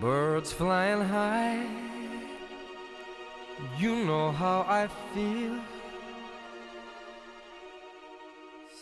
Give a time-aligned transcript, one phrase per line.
[0.00, 1.64] Birds flying high.
[3.78, 5.54] You know how I feel.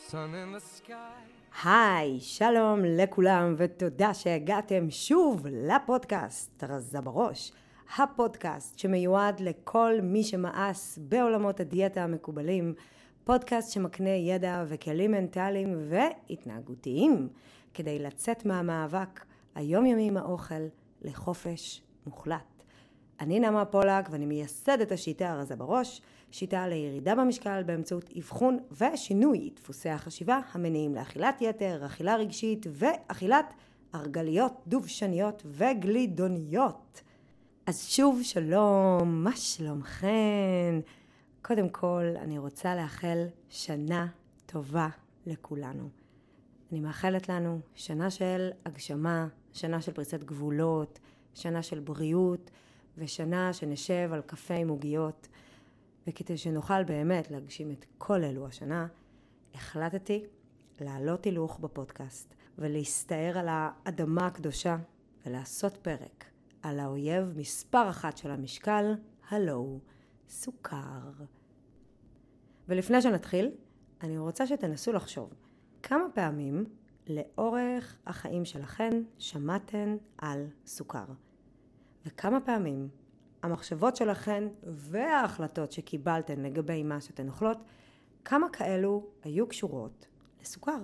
[0.08, 1.24] Sun in the sky.
[1.64, 7.52] היי, שלום לכולם ותודה שהגעתם שוב לפודקאסט רזה בראש.
[7.98, 12.74] הפודקאסט שמיועד לכל מי שמאס בעולמות הדיאטה המקובלים.
[13.24, 17.28] פודקאסט שמקנה ידע וכלים מנטליים והתנהגותיים
[17.74, 19.24] כדי לצאת מהמאבק
[19.54, 20.64] היומיומי עם האוכל
[21.04, 22.64] לחופש מוחלט.
[23.20, 29.88] אני נעמה פולק ואני מייסדת השיטה הרזה בראש, שיטה לירידה במשקל באמצעות אבחון ושינוי דפוסי
[29.88, 33.54] החשיבה המניעים לאכילת יתר, אכילה רגשית ואכילת
[33.94, 37.02] ארגליות דובשניות וגלידוניות.
[37.66, 40.80] אז שוב שלום, מה שלומכן?
[41.42, 44.06] קודם כל אני רוצה לאחל שנה
[44.46, 44.88] טובה
[45.26, 45.88] לכולנו.
[46.72, 50.98] אני מאחלת לנו שנה של הגשמה, שנה של פריצת גבולות,
[51.34, 52.50] שנה של בריאות
[52.98, 55.28] ושנה שנשב על קפה עם עוגיות.
[56.06, 58.86] וכדי שנוכל באמת להגשים את כל אלו השנה,
[59.54, 60.24] החלטתי
[60.80, 64.76] להעלות הילוך בפודקאסט ולהסתער על האדמה הקדושה
[65.26, 66.24] ולעשות פרק
[66.62, 68.94] על האויב מספר אחת של המשקל,
[69.28, 69.80] הלו
[70.28, 71.10] סוכר.
[72.68, 73.50] ולפני שנתחיל,
[74.02, 75.34] אני רוצה שתנסו לחשוב
[75.82, 76.64] כמה פעמים
[77.08, 81.04] לאורך החיים שלכן שמעתן על סוכר.
[82.06, 82.88] וכמה פעמים
[83.42, 87.58] המחשבות שלכן וההחלטות שקיבלתן לגבי מה שאתן אוכלות,
[88.24, 90.06] כמה כאלו היו קשורות
[90.42, 90.78] לסוכר.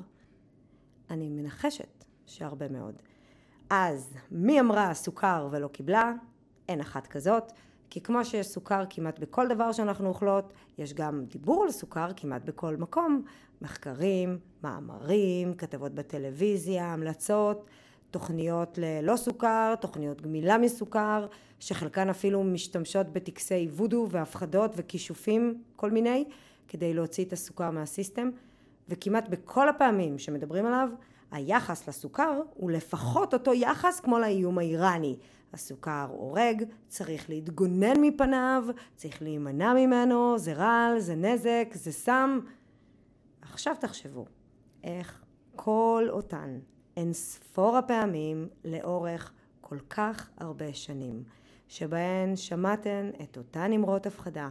[1.10, 3.02] אני מנחשת שהרבה מאוד.
[3.70, 6.12] אז מי אמרה סוכר ולא קיבלה?
[6.68, 7.52] אין אחת כזאת.
[7.90, 12.42] כי כמו שיש סוכר כמעט בכל דבר שאנחנו אוכלות, יש גם דיבור על סוכר כמעט
[12.44, 13.22] בכל מקום.
[13.62, 17.66] מחקרים, מאמרים, כתבות בטלוויזיה, המלצות,
[18.10, 21.26] תוכניות ללא סוכר, תוכניות גמילה מסוכר,
[21.60, 26.24] שחלקן אפילו משתמשות בטקסי וודו והפחדות וכישופים כל מיני,
[26.68, 28.30] כדי להוציא את הסוכר מהסיסטם.
[28.88, 30.88] וכמעט בכל הפעמים שמדברים עליו,
[31.30, 35.16] היחס לסוכר הוא לפחות אותו יחס כמו לאיום האיראני.
[35.52, 38.64] הסוכר הורג, צריך להתגונן מפניו,
[38.96, 42.40] צריך להימנע ממנו, זה רעל, זה נזק, זה סם.
[43.42, 44.26] עכשיו תחשבו,
[44.84, 45.24] איך
[45.56, 46.58] כל אותן
[46.96, 51.24] אין ספור הפעמים לאורך כל כך הרבה שנים,
[51.68, 54.50] שבהן שמעתן את אותן אמרות הפחדה,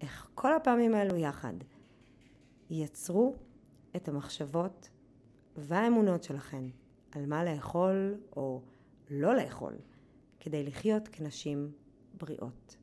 [0.00, 1.54] איך כל הפעמים האלו יחד
[2.70, 3.34] יצרו
[3.96, 4.88] את המחשבות
[5.56, 6.64] והאמונות שלכן
[7.12, 8.62] על מה לאכול או
[9.10, 9.74] לא לאכול
[10.40, 11.72] כדי לחיות כנשים
[12.14, 12.76] בריאות.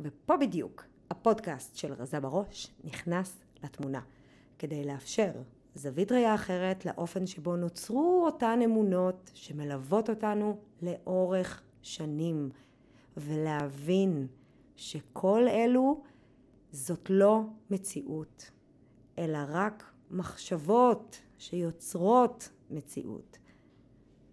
[0.00, 4.00] ופה בדיוק הפודקאסט של רזה בראש נכנס לתמונה
[4.58, 5.32] כדי לאפשר
[5.74, 12.50] זווית ראייה אחרת לאופן שבו נוצרו אותן אמונות שמלוות אותנו לאורך שנים
[13.16, 14.26] ולהבין
[14.76, 16.02] שכל אלו
[16.70, 18.50] זאת לא מציאות
[19.18, 23.38] אלא רק מחשבות שיוצרות מציאות.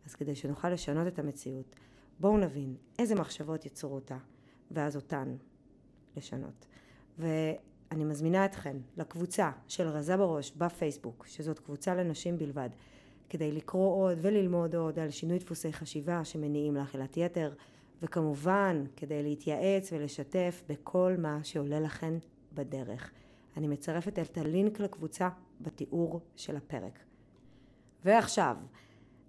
[0.05, 1.75] אז כדי שנוכל לשנות את המציאות,
[2.19, 4.17] בואו נבין איזה מחשבות יצרו אותה,
[4.71, 5.35] ואז אותן
[6.17, 6.65] לשנות.
[7.95, 12.69] ואני מזמינה אתכן לקבוצה של רזה בראש בפייסבוק, שזאת קבוצה לנשים בלבד,
[13.29, 17.53] כדי לקרוא עוד וללמוד עוד על שינוי דפוסי חשיבה שמניעים לאכילת יתר,
[18.01, 22.13] וכמובן כדי להתייעץ ולשתף בכל מה שעולה לכן
[22.53, 23.11] בדרך.
[23.57, 25.29] אני מצרפת את הלינק לקבוצה
[25.61, 26.99] בתיאור של הפרק.
[28.05, 28.55] ועכשיו,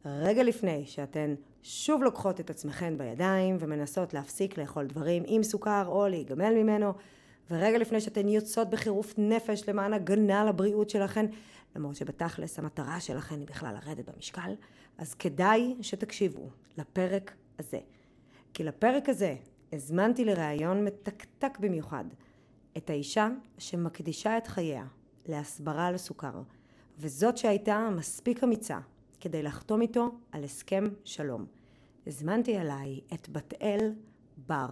[0.05, 6.09] רגע לפני שאתן שוב לוקחות את עצמכן בידיים ומנסות להפסיק לאכול דברים עם סוכר או
[6.09, 6.93] להיגמל ממנו,
[7.51, 11.27] ורגע לפני שאתן יוצאות בחירוף נפש למען הגנה על הבריאות שלכן,
[11.77, 14.55] למרות שבתכלס המטרה שלכן היא בכלל לרדת במשקל,
[14.99, 16.49] אז כדאי שתקשיבו
[16.79, 17.79] לפרק הזה.
[18.55, 19.37] כי לפרק הזה
[19.73, 22.05] הזמנתי לראיון מתקתק במיוחד
[22.77, 24.85] את האישה שמקדישה את חייה
[25.27, 26.43] להסברה על סוכר,
[26.99, 28.79] וזאת שהייתה מספיק אמיצה
[29.21, 31.47] כדי לחתום איתו על הסכם שלום.
[32.07, 33.93] הזמנתי אליי את בת אל
[34.37, 34.69] בר.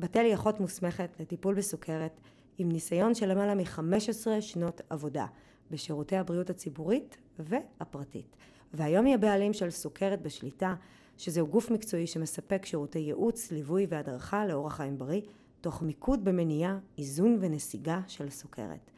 [0.00, 2.20] בת אל היא אחות מוסמכת לטיפול בסוכרת
[2.58, 5.26] עם ניסיון של למעלה מ-15 שנות עבודה
[5.70, 8.36] בשירותי הבריאות הציבורית והפרטית.
[8.74, 10.74] והיום היא הבעלים של סוכרת בשליטה,
[11.18, 15.20] שזהו גוף מקצועי שמספק שירותי ייעוץ, ליווי והדרכה לאורח חיים בריא,
[15.60, 18.90] תוך מיקוד במניעה, איזון ונסיגה של סוכרת.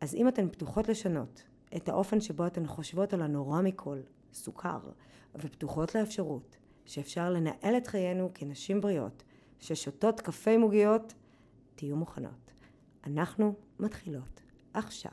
[0.00, 1.42] אז אם אתן פתוחות לשנות
[1.76, 3.98] את האופן שבו אתן חושבות על הנורא מכל,
[4.32, 4.78] סוכר,
[5.34, 9.22] ופתוחות לאפשרות שאפשר לנהל את חיינו כנשים בריאות,
[9.60, 11.14] ששותות קפה עם עוגיות,
[11.74, 12.52] תהיו מוכנות.
[13.06, 14.40] אנחנו מתחילות
[14.74, 15.12] עכשיו.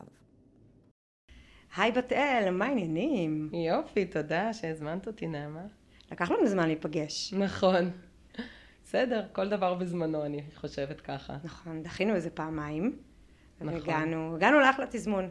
[1.77, 3.49] היי בת אל, מה העניינים?
[3.53, 5.63] יופי, תודה שהזמנת אותי, נעמה.
[6.11, 7.33] לקח לנו זמן להיפגש.
[7.33, 7.91] נכון.
[8.83, 11.37] בסדר, כל דבר בזמנו, אני חושבת ככה.
[11.43, 12.97] נכון, דחינו איזה פעמיים.
[13.61, 13.73] נכון.
[13.73, 15.29] והגענו, הגענו לאחלה תזמון.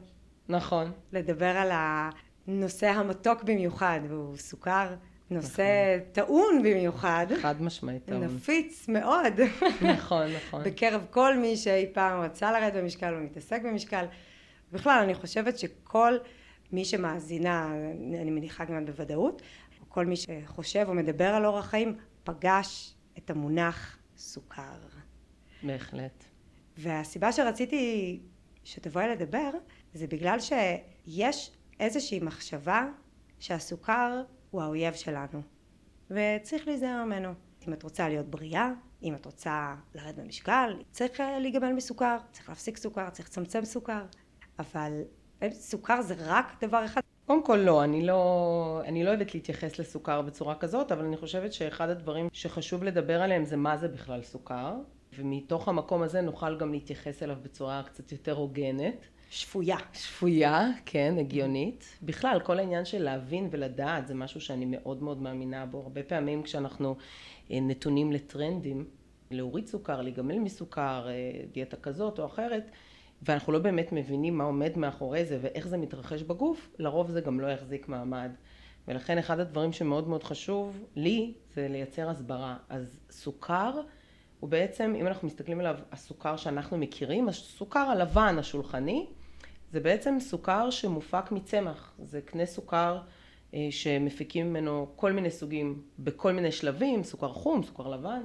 [0.49, 0.93] נכון.
[1.13, 4.95] לדבר על הנושא המתוק במיוחד, והוא סוכר,
[5.31, 8.05] נושא טעון במיוחד, חד משמעית.
[8.05, 8.25] טעון.
[8.25, 9.41] נפיץ מאוד,
[9.83, 10.65] נכון, נכון.
[10.65, 14.05] בקרב כל מי שאי פעם רצה לרדת במשקל ומתעסק במשקל.
[14.73, 16.17] בכלל, אני חושבת שכל
[16.73, 17.75] מי שמאזינה,
[18.21, 19.43] אני מניחה כמעט בוודאות,
[19.81, 24.63] או כל מי שחושב או מדבר על אורח חיים, פגש את המונח סוכר.
[25.63, 26.25] בהחלט.
[26.79, 28.21] והסיבה שרציתי
[28.65, 29.51] שתבואי לדבר,
[29.95, 31.51] זה בגלל שיש
[31.81, 32.87] איזושהי מחשבה
[33.39, 34.23] שהסוכר
[34.55, 35.43] הוא האויב שלנו,
[36.11, 37.29] וצריך להיזהר ממנו.
[37.69, 38.71] אם את רוצה להיות בריאה,
[39.03, 44.03] אם את רוצה לרדת במשקל, צריך אה, להיגמל מסוכר, צריך להפסיק סוכר, צריך לצמצם סוכר,
[44.59, 45.03] אבל
[45.43, 47.01] אה, סוכר זה רק דבר אחד.
[47.27, 51.53] קודם כל לא, אני לא, אני לא אוהבת להתייחס לסוכר בצורה כזאת, אבל אני חושבת
[51.53, 54.75] שאחד הדברים שחשוב לדבר עליהם זה מה זה בכלל סוכר,
[55.17, 59.07] ומתוך המקום הזה נוכל גם להתייחס אליו בצורה קצת יותר הוגנת.
[59.35, 59.77] שפויה.
[59.93, 61.99] שפויה, כן, הגיונית.
[62.03, 65.79] בכלל, כל העניין של להבין ולדעת זה משהו שאני מאוד מאוד מאמינה בו.
[65.79, 66.97] הרבה פעמים כשאנחנו
[67.51, 68.85] אה, נתונים לטרנדים,
[69.31, 71.13] להוריד סוכר, להיגמל מסוכר, אה,
[71.53, 72.71] דיאטה כזאת או אחרת,
[73.23, 77.41] ואנחנו לא באמת מבינים מה עומד מאחורי זה ואיך זה מתרחש בגוף, לרוב זה גם
[77.41, 78.31] לא יחזיק מעמד.
[78.89, 82.57] ולכן אחד הדברים שמאוד מאוד חשוב לי זה לייצר הסברה.
[82.69, 83.81] אז סוכר
[84.41, 89.07] הוא בעצם, אם אנחנו מסתכלים עליו, הסוכר שאנחנו מכירים, הסוכר הלבן השולחני,
[89.75, 91.93] זה בעצם סוכר שמופק מצמח.
[92.03, 93.01] זה קנה סוכר
[93.55, 98.21] אה, שמפיקים ממנו כל מיני סוגים בכל מיני שלבים, סוכר חום, סוכר לבן,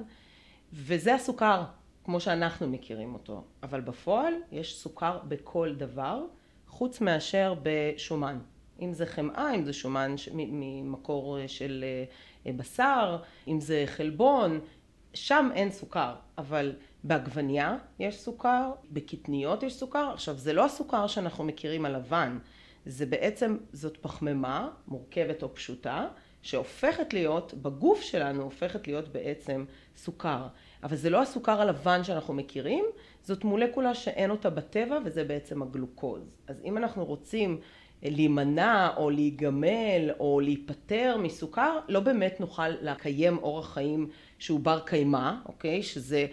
[0.72, 1.62] וזה הסוכר
[2.04, 3.44] כמו שאנחנו מכירים אותו.
[3.62, 6.24] אבל בפועל יש סוכר בכל דבר,
[6.66, 8.38] חוץ מאשר בשומן.
[8.80, 11.84] אם זה חמאה, אם זה שומן ממקור של
[12.46, 14.60] אה, בשר, אם זה חלבון,
[15.14, 16.72] שם אין סוכר, אבל
[17.04, 20.10] בעגבניה יש סוכר, בקטניות יש סוכר.
[20.14, 22.38] עכשיו, זה לא הסוכר שאנחנו מכירים הלבן,
[22.86, 26.08] זה בעצם, זאת פחמימה מורכבת או פשוטה,
[26.42, 29.64] שהופכת להיות, בגוף שלנו הופכת להיות בעצם
[29.96, 30.46] סוכר.
[30.82, 32.84] אבל זה לא הסוכר הלבן שאנחנו מכירים,
[33.22, 36.36] זאת מולקולה שאין אותה בטבע וזה בעצם הגלוקוז.
[36.46, 37.60] אז אם אנחנו רוצים
[38.02, 44.08] להימנע או להיגמל או להיפטר מסוכר, לא באמת נוכל לקיים אורח חיים
[44.38, 45.82] שהוא בר קיימא, אוקיי?
[45.82, 46.26] שזה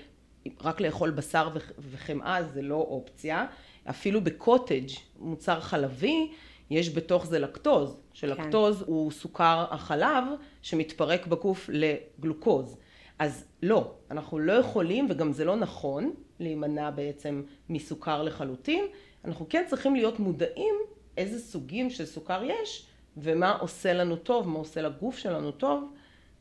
[0.61, 1.49] רק לאכול בשר
[1.91, 3.45] וחמאה זה לא אופציה.
[3.89, 4.87] אפילו בקוטג',
[5.19, 6.31] מוצר חלבי,
[6.69, 8.85] יש בתוך זה לקטוז, שלקטוז כן.
[8.87, 10.23] הוא סוכר החלב
[10.61, 12.77] שמתפרק בגוף לגלוקוז.
[13.19, 18.85] אז לא, אנחנו לא יכולים וגם זה לא נכון להימנע בעצם מסוכר לחלוטין,
[19.25, 20.75] אנחנו כן צריכים להיות מודעים
[21.17, 25.93] איזה סוגים של סוכר יש ומה עושה לנו טוב, מה עושה לגוף שלנו טוב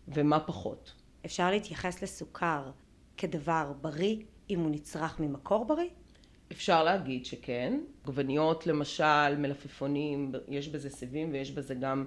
[0.08, 0.92] ומה פחות.
[1.26, 2.70] אפשר להתייחס לסוכר
[3.16, 4.16] כדבר בריא
[4.50, 5.88] אם הוא נצרך ממקור בריא?
[6.52, 7.80] אפשר להגיד שכן.
[8.04, 12.04] עגבניות למשל, מלפפונים, יש בזה סיבים ויש בזה גם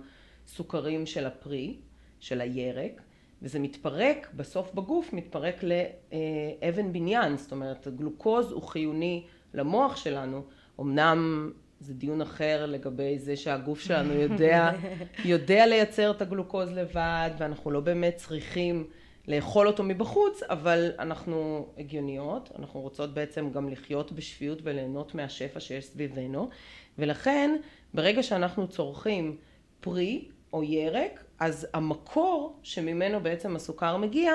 [0.47, 1.77] סוכרים של הפרי,
[2.19, 3.01] של הירק,
[3.41, 10.43] וזה מתפרק, בסוף בגוף מתפרק לאבן בניין, זאת אומרת גלוקוז הוא חיוני למוח שלנו,
[10.79, 14.71] אמנם זה דיון אחר לגבי זה שהגוף שלנו יודע,
[15.25, 18.87] יודע לייצר את הגלוקוז לבד ואנחנו לא באמת צריכים
[19.29, 25.85] לאכול אותו מבחוץ, אבל אנחנו הגיוניות, אנחנו רוצות בעצם גם לחיות בשפיות וליהנות מהשפע שיש
[25.85, 26.49] סביבנו,
[26.97, 27.55] ולכן
[27.93, 29.37] ברגע שאנחנו צורכים
[29.79, 34.31] פרי או ירק, אז המקור שממנו בעצם הסוכר מגיע,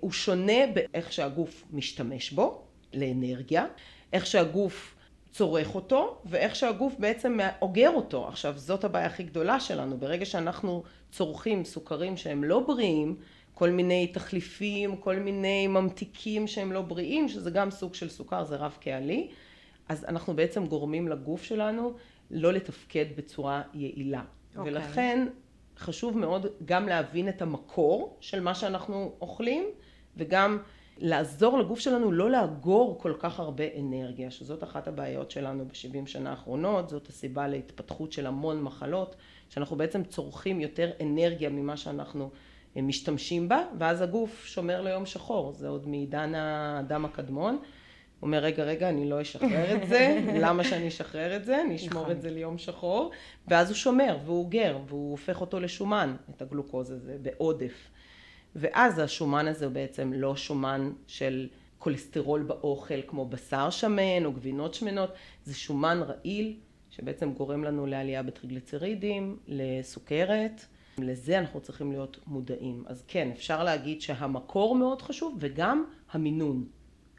[0.00, 2.62] הוא שונה באיך שהגוף משתמש בו
[2.94, 3.66] לאנרגיה,
[4.12, 4.94] איך שהגוף
[5.30, 8.28] צורך אותו ואיך שהגוף בעצם אוגר אותו.
[8.28, 10.82] עכשיו זאת הבעיה הכי גדולה שלנו, ברגע שאנחנו
[11.12, 13.16] צורכים סוכרים שהם לא בריאים
[13.60, 18.56] כל מיני תחליפים, כל מיני ממתיקים שהם לא בריאים, שזה גם סוג של סוכר, זה
[18.56, 19.28] רב קהלי,
[19.88, 21.92] אז אנחנו בעצם גורמים לגוף שלנו
[22.30, 24.20] לא לתפקד בצורה יעילה.
[24.20, 24.58] Okay.
[24.58, 24.72] אוקיי.
[24.72, 25.28] ולכן
[25.78, 29.64] חשוב מאוד גם להבין את המקור של מה שאנחנו אוכלים,
[30.16, 30.58] וגם
[30.98, 36.30] לעזור לגוף שלנו לא לאגור כל כך הרבה אנרגיה, שזאת אחת הבעיות שלנו בשבעים שנה
[36.30, 39.16] האחרונות, זאת הסיבה להתפתחות של המון מחלות,
[39.48, 42.30] שאנחנו בעצם צורכים יותר אנרגיה ממה שאנחנו
[42.76, 47.54] הם משתמשים בה, ואז הגוף שומר ליום שחור, זה עוד מעידן האדם הקדמון.
[47.54, 51.60] הוא אומר, רגע, רגע, אני לא אשחרר את זה, למה שאני אשחרר את זה?
[51.60, 52.16] אני אשמור נכון.
[52.16, 53.10] את זה ליום שחור,
[53.48, 57.90] ואז הוא שומר, והוא אוגר, והוא הופך אותו לשומן, את הגלוקוז הזה, בעודף.
[58.56, 61.48] ואז השומן הזה הוא בעצם לא שומן של
[61.78, 65.10] כולסטרול באוכל, כמו בשר שמן או גבינות שמנות,
[65.44, 66.56] זה שומן רעיל,
[66.90, 70.66] שבעצם גורם לנו לעלייה בטריגליצרידים, לסוכרת,
[71.02, 72.84] לזה אנחנו צריכים להיות מודעים.
[72.86, 76.64] אז כן, אפשר להגיד שהמקור מאוד חשוב וגם המינון.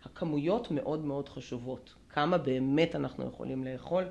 [0.05, 1.93] הכמויות מאוד מאוד חשובות.
[2.09, 4.03] כמה באמת אנחנו יכולים לאכול.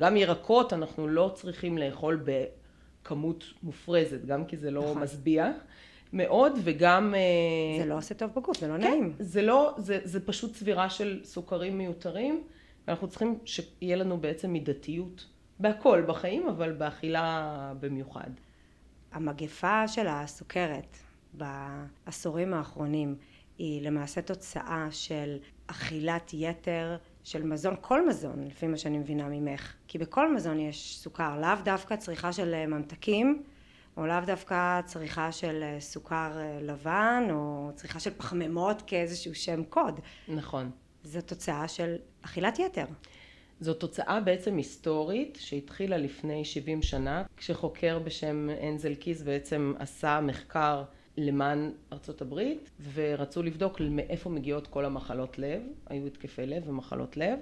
[0.00, 5.02] גם ירקות אנחנו לא צריכים לאכול בכמות מופרזת, גם כי זה לא נכון.
[5.02, 5.52] משביע
[6.12, 7.14] מאוד וגם...
[7.78, 9.14] זה לא עושה טוב בגוף, זה לא כן, נעים.
[9.18, 12.42] זה לא, זה, זה פשוט צבירה של סוכרים מיותרים,
[12.86, 15.26] ואנחנו צריכים שיהיה לנו בעצם מידתיות
[15.60, 18.30] בהכל בחיים, אבל באכילה במיוחד.
[19.12, 20.96] המגפה של הסוכרת
[21.32, 23.16] בעשורים האחרונים
[23.58, 29.74] היא למעשה תוצאה של אכילת יתר של מזון, כל מזון, לפי מה שאני מבינה ממך.
[29.88, 33.42] כי בכל מזון יש סוכר, לאו דווקא צריכה של אה, ממתקים,
[33.96, 39.64] או לאו דווקא צריכה של אה, סוכר אה, לבן, או צריכה של פחמימות כאיזשהו שם
[39.64, 40.00] קוד.
[40.28, 40.70] נכון.
[41.04, 42.86] זו תוצאה של אכילת יתר.
[43.60, 50.82] זו תוצאה בעצם היסטורית שהתחילה לפני 70 שנה, כשחוקר בשם אנזל קיס בעצם עשה מחקר
[51.16, 57.38] למען ארצות הברית, ורצו לבדוק מאיפה מגיעות כל המחלות לב, היו התקפי לב ומחלות לב,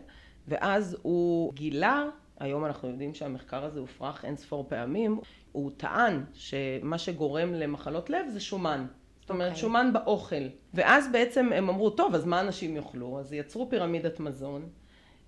[0.49, 2.05] ואז הוא גילה,
[2.41, 5.21] היום אנחנו יודעים שהמחקר הזה הופרך אין ספור פעמים,
[5.53, 8.87] הוא טען שמה שגורם למחלות לב זה שומן.
[9.21, 9.61] זאת אומרת, אוקיי.
[9.61, 10.49] שומן באוכל.
[10.75, 13.21] ואז בעצם הם אמרו, טוב, אז מה אנשים יאכלו?
[13.21, 14.69] אז יצרו פירמידת מזון,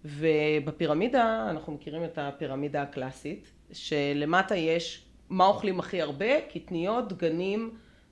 [0.07, 7.71] ובפירמידה, אנחנו מכירים את הפירמידה הקלאסית, שלמטה יש מה אוכלים הכי הרבה, קטניות, דגנים,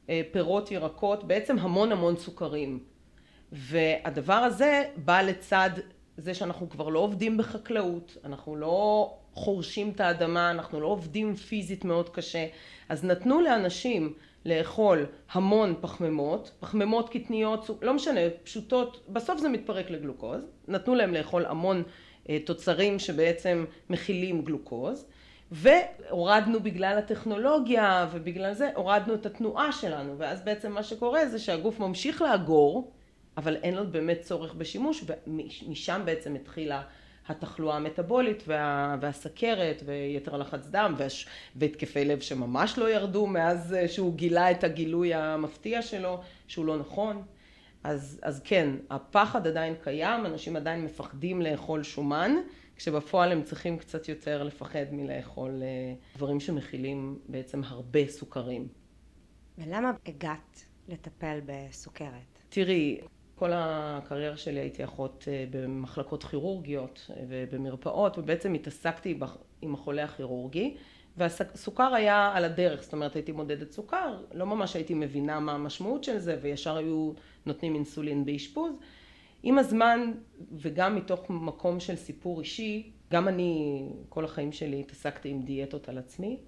[0.08, 2.78] אה, פירות, ירקות, בעצם המון המון סוכרים.
[3.52, 5.70] והדבר הזה בא לצד
[6.16, 11.84] זה שאנחנו כבר לא עובדים בחקלאות, אנחנו לא חורשים את האדמה, אנחנו לא עובדים פיזית
[11.84, 12.46] מאוד קשה,
[12.88, 14.12] אז נתנו לאנשים
[14.46, 21.46] לאכול המון פחמימות, פחמימות קטניות, לא משנה, פשוטות, בסוף זה מתפרק לגלוקוז, נתנו להם לאכול
[21.46, 21.82] המון
[22.28, 25.06] אה, תוצרים שבעצם מכילים גלוקוז,
[25.50, 31.80] והורדנו בגלל הטכנולוגיה ובגלל זה הורדנו את התנועה שלנו, ואז בעצם מה שקורה זה שהגוף
[31.80, 32.92] ממשיך לאגור,
[33.36, 36.82] אבל אין לו באמת צורך בשימוש, ומשם בעצם התחילה
[37.28, 43.88] התחלואה המטבולית וה, והסכרת ויתר לחץ דם והש, והתקפי לב שממש לא ירדו מאז אה,
[43.88, 47.22] שהוא גילה את הגילוי המפתיע שלו, שהוא לא נכון.
[47.84, 52.32] אז, אז כן, הפחד עדיין קיים, אנשים עדיין מפחדים לאכול שומן,
[52.76, 58.68] כשבפועל הם צריכים קצת יותר לפחד מלאכול אה, דברים שמכילים בעצם הרבה סוכרים.
[59.58, 62.38] ולמה הגעת לטפל בסוכרת?
[62.48, 63.00] תראי,
[63.34, 69.18] כל הקריירה שלי הייתי אחות אה, במחלקות כירורגיות אה, ובמרפאות, ובעצם התעסקתי
[69.62, 70.76] עם החולה הכירורגי,
[71.16, 76.04] והסוכר היה על הדרך, זאת אומרת הייתי מודדת סוכר, לא ממש הייתי מבינה מה המשמעות
[76.04, 77.12] של זה, וישר היו
[77.46, 78.72] נותנים אינסולין באשפוז.
[79.42, 80.12] עם הזמן,
[80.52, 85.98] וגם מתוך מקום של סיפור אישי, גם אני כל החיים שלי התעסקתי עם דיאטות על
[85.98, 86.38] עצמי,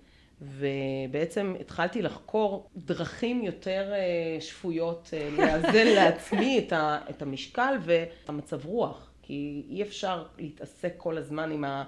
[0.42, 8.66] ובעצם התחלתי לחקור דרכים יותר אה, שפויות אה, לאזן לעצמי את, ה, את המשקל והמצב
[8.66, 11.84] רוח, כי אי אפשר להתעסק כל הזמן עם ה...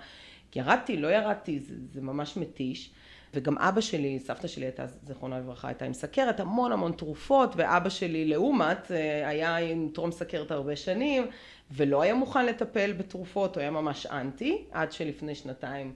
[0.56, 2.90] ירדתי, לא ירדתי, זה, זה ממש מתיש.
[3.34, 7.88] וגם אבא שלי, סבתא שלי הייתה, זיכרונה לברכה, הייתה עם סכרת, המון המון תרופות, ואבא
[7.88, 11.26] שלי לעומת אה, היה עם טרום סכרת הרבה שנים,
[11.70, 15.94] ולא היה מוכן לטפל בתרופות, הוא היה ממש אנטי, עד שלפני שנתיים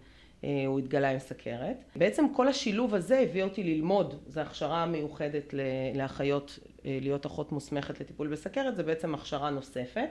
[0.67, 1.85] הוא התגלה עם סכרת.
[1.97, 5.55] בעצם כל השילוב הזה הביא אותי ללמוד, זו הכשרה מיוחדת
[5.95, 10.09] לאחיות, אה, להיות אחות מוסמכת לטיפול בסכרת, זה בעצם הכשרה נוספת.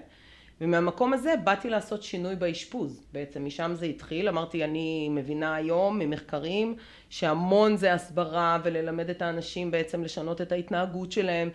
[0.62, 6.76] ומהמקום הזה באתי לעשות שינוי באשפוז, בעצם משם זה התחיל, אמרתי אני מבינה היום ממחקרים
[7.10, 11.50] שהמון זה הסברה וללמד את האנשים בעצם לשנות את ההתנהגות שלהם,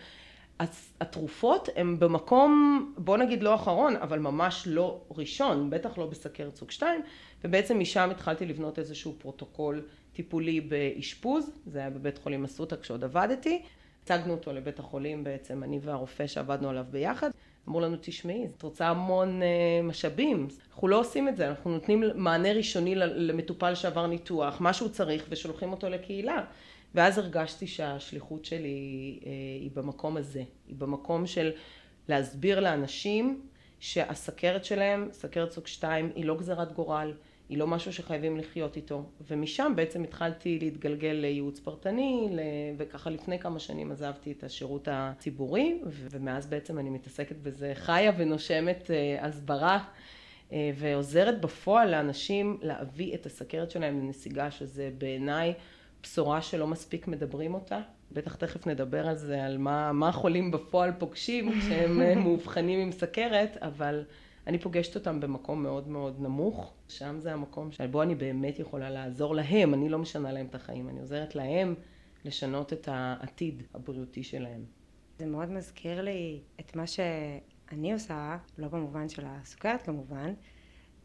[1.00, 6.70] התרופות הן במקום בוא נגיד לא אחרון אבל ממש לא ראשון, בטח לא בסכרת סוג
[6.70, 7.02] 2
[7.44, 9.82] ובעצם משם התחלתי לבנות איזשהו פרוטוקול
[10.12, 13.62] טיפולי באשפוז, זה היה בבית חולים אסותא כשעוד עבדתי,
[14.02, 17.30] הצגנו אותו לבית החולים בעצם אני והרופא שעבדנו עליו ביחד.
[17.68, 20.48] אמרו לנו תשמעי את רוצה המון uh, משאבים.
[20.70, 25.26] אנחנו לא עושים את זה אנחנו נותנים מענה ראשוני למטופל שעבר ניתוח מה שהוא צריך
[25.30, 26.44] ושולחים אותו לקהילה
[26.94, 29.26] ואז הרגשתי שהשליחות שלי uh,
[29.60, 30.42] היא במקום הזה.
[30.68, 31.52] היא במקום של
[32.08, 33.42] להסביר לאנשים
[33.80, 37.12] שהסכרת שלהם סכרת סוג 2 היא לא גזירת גורל
[37.48, 39.04] היא לא משהו שחייבים לחיות איתו.
[39.30, 42.28] ומשם בעצם התחלתי להתגלגל לייעוץ פרטני
[42.76, 48.90] וככה לפני כמה שנים עזבתי את השירות הציבורי ומאז בעצם אני מתעסקת בזה חיה ונושמת
[49.20, 49.84] הסברה
[50.52, 55.54] ועוזרת בפועל לאנשים להביא את הסכרת שלהם לנסיגה שזה בעיניי
[56.06, 57.80] בשורה שלא מספיק מדברים אותה?
[58.12, 63.56] בטח תכף נדבר על זה על מה, מה חולים בפועל פוגשים כשהם מאובחנים עם סכרת
[63.56, 64.04] אבל
[64.46, 69.34] אני פוגשת אותם במקום מאוד מאוד נמוך, שם זה המקום שבו אני באמת יכולה לעזור
[69.34, 71.74] להם, אני לא משנה להם את החיים, אני עוזרת להם
[72.24, 74.64] לשנות את העתיד הבריאותי שלהם.
[75.18, 80.34] זה מאוד מזכיר לי את מה שאני עושה, לא במובן של הסוכרת כמובן,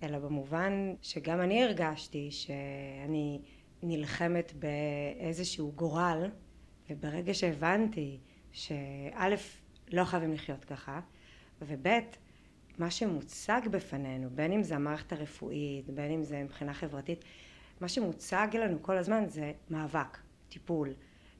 [0.03, 3.41] אלא במובן שגם אני הרגשתי שאני
[3.83, 6.29] נלחמת באיזשהו גורל,
[6.89, 8.19] וברגע שהבנתי
[8.51, 9.35] שא',
[9.91, 10.99] לא חייבים לחיות ככה,
[11.61, 11.87] וב',
[12.77, 17.25] מה שמוצג בפנינו, בין אם זה המערכת הרפואית, בין אם זה מבחינה חברתית,
[17.81, 20.17] מה שמוצג לנו כל הזמן זה מאבק,
[20.49, 20.93] טיפול,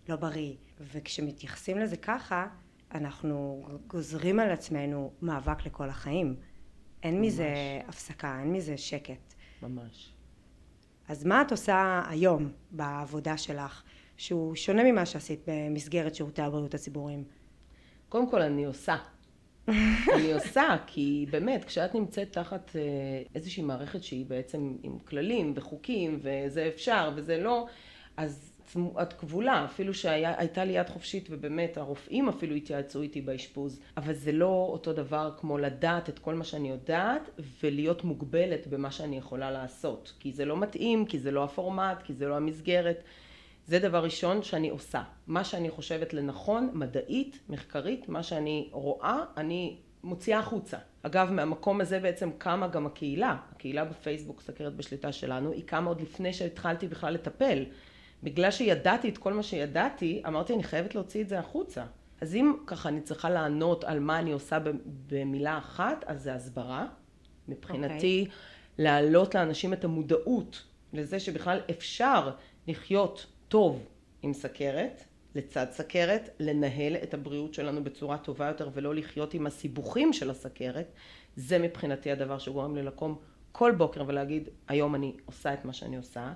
[0.10, 2.48] לא בריא, וכשמתייחסים לזה ככה,
[2.94, 6.36] אנחנו גוזרים על עצמנו מאבק לכל החיים.
[7.04, 7.28] אין ממש.
[7.28, 7.54] מזה
[7.88, 9.34] הפסקה, אין מזה שקט.
[9.62, 10.11] ממש.
[11.12, 13.84] אז מה את עושה היום בעבודה שלך,
[14.18, 17.24] שהוא שונה ממה שעשית במסגרת שירותי הבריאות הציבוריים?
[18.10, 18.96] קודם כל אני עושה.
[20.16, 22.82] אני עושה, כי באמת, כשאת נמצאת תחת אה,
[23.36, 27.68] איזושהי מערכת שהיא בעצם עם כללים וחוקים, וזה אפשר וזה לא,
[28.18, 28.51] אז
[29.02, 34.32] את כבולה, אפילו שהייתה לי יד חופשית ובאמת הרופאים אפילו התייעצו איתי באשפוז, אבל זה
[34.32, 37.30] לא אותו דבר כמו לדעת את כל מה שאני יודעת
[37.64, 42.14] ולהיות מוגבלת במה שאני יכולה לעשות, כי זה לא מתאים, כי זה לא הפורמט, כי
[42.14, 43.04] זה לא המסגרת.
[43.68, 45.04] זה דבר ראשון שאני עושה.
[45.28, 50.78] מה שאני חושבת לנכון, מדעית, מחקרית, מה שאני רואה, אני מוציאה החוצה.
[51.04, 53.38] אגב, מהמקום הזה בעצם קמה גם הקהילה.
[53.52, 57.64] הקהילה בפייסבוק, סכרת בשליטה שלנו, היא קמה עוד לפני שהתחלתי בכלל לטפל.
[58.24, 61.86] בגלל שידעתי את כל מה שידעתי, אמרתי אני חייבת להוציא את זה החוצה.
[62.22, 64.58] אז אם ככה אני צריכה לענות על מה אני עושה
[65.08, 66.88] במילה אחת, אז זה הסברה.
[67.48, 68.30] מבחינתי, okay.
[68.30, 68.42] אוקיי.
[68.78, 70.64] להעלות לאנשים את המודעות
[70.94, 72.32] לזה שבכלל אפשר
[72.68, 73.86] לחיות טוב
[74.22, 75.04] עם סכרת,
[75.36, 80.92] לצד סכרת, לנהל את הבריאות שלנו בצורה טובה יותר ולא לחיות עם הסיבוכים של הסכרת,
[81.36, 83.16] זה מבחינתי הדבר שגורם לי לקום
[83.52, 86.34] כל בוקר ולהגיד היום אני עושה את מה שאני עושה.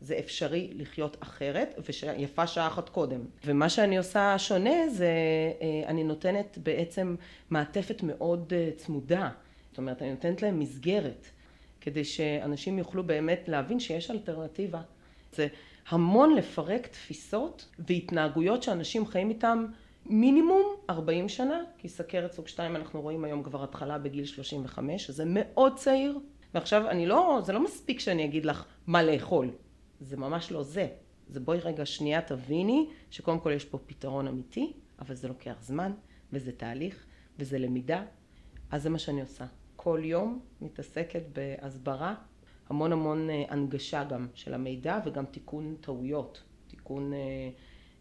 [0.00, 3.20] זה אפשרי לחיות אחרת, ויפה שעה אחת קודם.
[3.44, 5.12] ומה שאני עושה שונה זה,
[5.60, 7.16] אה, אני נותנת בעצם
[7.50, 9.30] מעטפת מאוד אה, צמודה.
[9.70, 11.26] זאת אומרת, אני נותנת להם מסגרת,
[11.80, 14.80] כדי שאנשים יוכלו באמת להבין שיש אלטרנטיבה.
[15.32, 15.46] זה
[15.88, 19.66] המון לפרק תפיסות והתנהגויות שאנשים חיים איתם
[20.06, 25.24] מינימום 40 שנה, כי סכרת סוג 2 אנחנו רואים היום כבר התחלה בגיל 35, זה
[25.26, 26.18] מאוד צעיר.
[26.54, 29.50] ועכשיו אני לא, זה לא מספיק שאני אגיד לך מה לאכול.
[30.00, 30.88] זה ממש לא זה.
[31.28, 35.92] זה בואי רגע שנייה תביני שקודם כל יש פה פתרון אמיתי, אבל זה לוקח זמן,
[36.32, 37.06] וזה תהליך,
[37.38, 38.04] וזה למידה.
[38.70, 39.46] אז זה מה שאני עושה.
[39.76, 42.14] כל יום מתעסקת בהסברה,
[42.68, 47.18] המון המון אה, הנגשה גם של המידע וגם תיקון טעויות, תיקון אה,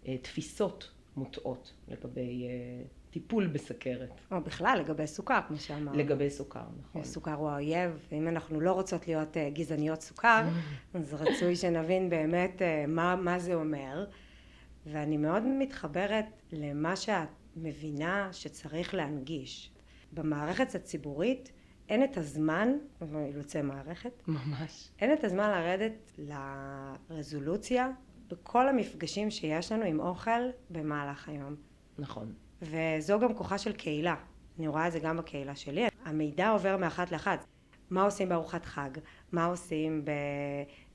[0.07, 4.21] אה, תפיסות מוטעות לגבי אה, טיפול בסכרת.
[4.31, 5.95] או בכלל, לגבי סוכר, כמו שאמרת.
[5.95, 7.03] לגבי סוכר, נכון.
[7.03, 10.43] סוכר הוא האויב, ואם אנחנו לא רוצות להיות uh, גזעניות סוכר,
[10.93, 14.05] אז רצוי שנבין באמת uh, מה, מה זה אומר.
[14.85, 19.71] ואני מאוד מתחברת למה שאת מבינה שצריך להנגיש.
[20.11, 21.51] במערכת הציבורית
[21.89, 22.69] אין את הזמן,
[23.27, 24.89] אילוצי מערכת, ממש.
[24.99, 26.11] אין את הזמן לרדת
[27.09, 27.91] לרזולוציה
[28.27, 31.55] בכל המפגשים שיש לנו עם אוכל במהלך היום.
[31.99, 32.33] נכון.
[32.61, 34.15] וזו גם כוחה של קהילה.
[34.59, 35.87] אני רואה את זה גם בקהילה שלי.
[36.05, 37.45] המידע עובר מאחת לאחת.
[37.89, 38.89] מה עושים בארוחת חג?
[39.31, 40.05] מה עושים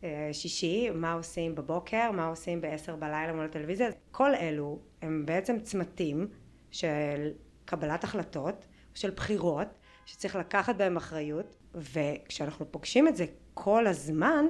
[0.01, 0.91] בשישי?
[0.91, 2.11] מה עושים בבוקר?
[2.11, 3.89] מה עושים בעשר בלילה מול הטלוויזיה?
[4.11, 6.29] כל אלו הם בעצם צמתים
[6.71, 7.31] של
[7.65, 9.67] קבלת החלטות, של בחירות,
[10.07, 14.47] שצריך לקחת בהם אחריות, וכשאנחנו פוגשים את זה כל הזמן,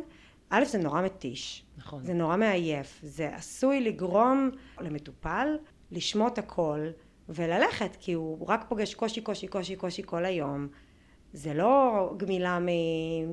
[0.51, 1.65] א' זה נורא מתיש.
[1.77, 2.05] נכון.
[2.05, 3.01] זה נורא מעייף.
[3.03, 5.57] זה עשוי לגרום למטופל
[5.91, 6.87] לשמוט הכל
[7.29, 10.69] וללכת, כי הוא רק פוגש קושי, קושי, קושי, קושי כל היום.
[11.33, 12.59] זה לא גמילה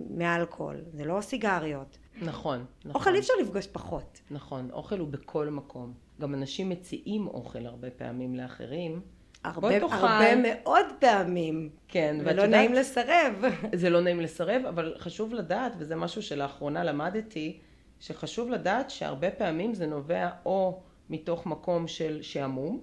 [0.09, 1.97] מאלכוהול, זה לא סיגריות.
[2.21, 2.91] נכון, נכון.
[2.95, 4.21] אוכל אי אפשר לפגוש פחות.
[4.31, 5.93] נכון, אוכל הוא בכל מקום.
[6.21, 9.01] גם אנשים מציעים אוכל הרבה פעמים לאחרים.
[9.43, 11.69] הרבה, הרבה מאוד פעמים.
[11.87, 13.43] כן, ולא יודעת, נעים לסרב.
[13.75, 17.59] זה לא נעים לסרב, אבל חשוב לדעת, וזה משהו שלאחרונה למדתי,
[17.99, 22.81] שחשוב לדעת שהרבה פעמים זה נובע או מתוך מקום של שעמום,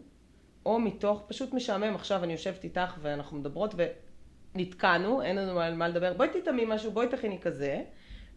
[0.67, 3.75] או מתוך פשוט משעמם, עכשיו אני יושבת איתך ואנחנו מדברות
[4.55, 7.83] ונתקענו, אין לנו על מה לדבר, בואי תטעמי משהו, בואי תכיני כזה,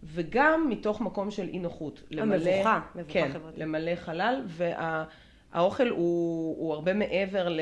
[0.03, 2.03] וגם מתוך מקום של אי נוחות.
[2.17, 3.59] המבוכה, מבוכה כן, חברתית.
[3.59, 7.59] למלא חלל, והאוכל וה, הוא, הוא הרבה מעבר ל,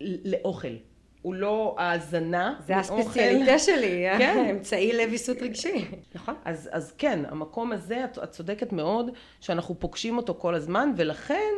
[0.00, 0.76] לאוכל.
[1.22, 2.54] הוא לא האזנה.
[2.66, 4.46] זה הספציאליטה שלי, כן.
[4.50, 5.84] אמצעי לוויסות רגשי.
[6.14, 6.34] נכון.
[6.44, 11.54] אז, אז כן, המקום הזה, את צודקת מאוד, שאנחנו פוגשים אותו כל הזמן, ולכן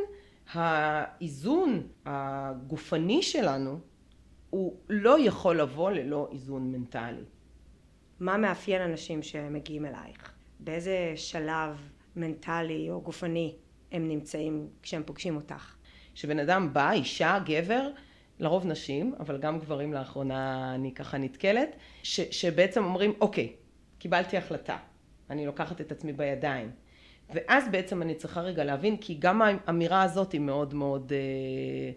[0.52, 3.78] האיזון הגופני שלנו,
[4.50, 7.24] הוא לא יכול לבוא ללא איזון מנטלי.
[8.20, 10.32] מה מאפיין אנשים שמגיעים אלייך?
[10.60, 13.54] באיזה שלב מנטלי או גופני
[13.92, 15.74] הם נמצאים כשהם פוגשים אותך?
[16.14, 17.90] שבן אדם בא, אישה, גבר,
[18.38, 23.52] לרוב נשים, אבל גם גברים לאחרונה אני ככה נתקלת, ש, שבעצם אומרים, אוקיי,
[23.98, 24.76] קיבלתי החלטה,
[25.30, 26.70] אני לוקחת את עצמי בידיים.
[27.34, 31.12] ואז בעצם אני צריכה רגע להבין, כי גם האמירה הזאת היא מאוד מאוד...
[31.12, 31.92] אה,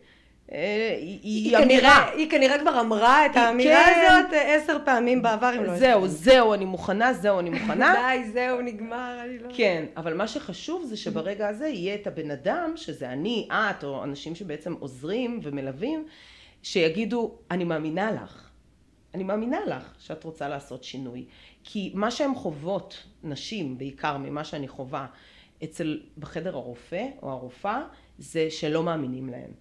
[0.52, 1.66] אה, היא, היא אמירה.
[1.66, 5.78] כנראה, היא כנראה כבר אמרה את האמירה כן, הזאת אה, עשר פעמים בעבר, אם לא...
[5.78, 7.94] זהו, זהו, אני מוכנה, זהו, אני מוכנה.
[8.00, 9.50] די, זהו, נגמר, אני לא...
[9.56, 14.04] כן, אבל מה שחשוב זה שברגע הזה יהיה את הבן אדם, שזה אני, את, או
[14.04, 16.06] אנשים שבעצם עוזרים ומלווים,
[16.64, 18.50] שיגידו, אני מאמינה לך.
[19.14, 21.26] אני מאמינה לך שאת רוצה לעשות שינוי.
[21.64, 25.06] כי מה שהן חוות, נשים בעיקר ממה שאני חווה,
[25.64, 27.84] אצל, בחדר הרופא או הרופאה,
[28.18, 29.52] זה שלא מאמינים להן.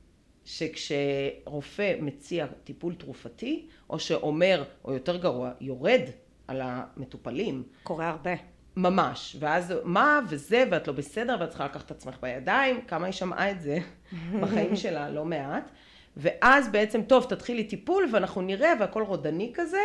[0.45, 6.01] שכשרופא מציע טיפול תרופתי, או שאומר, או יותר גרוע, יורד
[6.49, 7.63] על המטופלים.
[7.83, 8.33] קורה הרבה.
[8.77, 13.13] ממש, ואז מה וזה ואת לא בסדר ואת צריכה לקחת את עצמך בידיים, כמה היא
[13.13, 13.79] שמעה את זה
[14.41, 15.71] בחיים שלה, לא מעט,
[16.17, 19.81] ואז בעצם טוב תתחילי טיפול ואנחנו נראה והכל רודני כזה,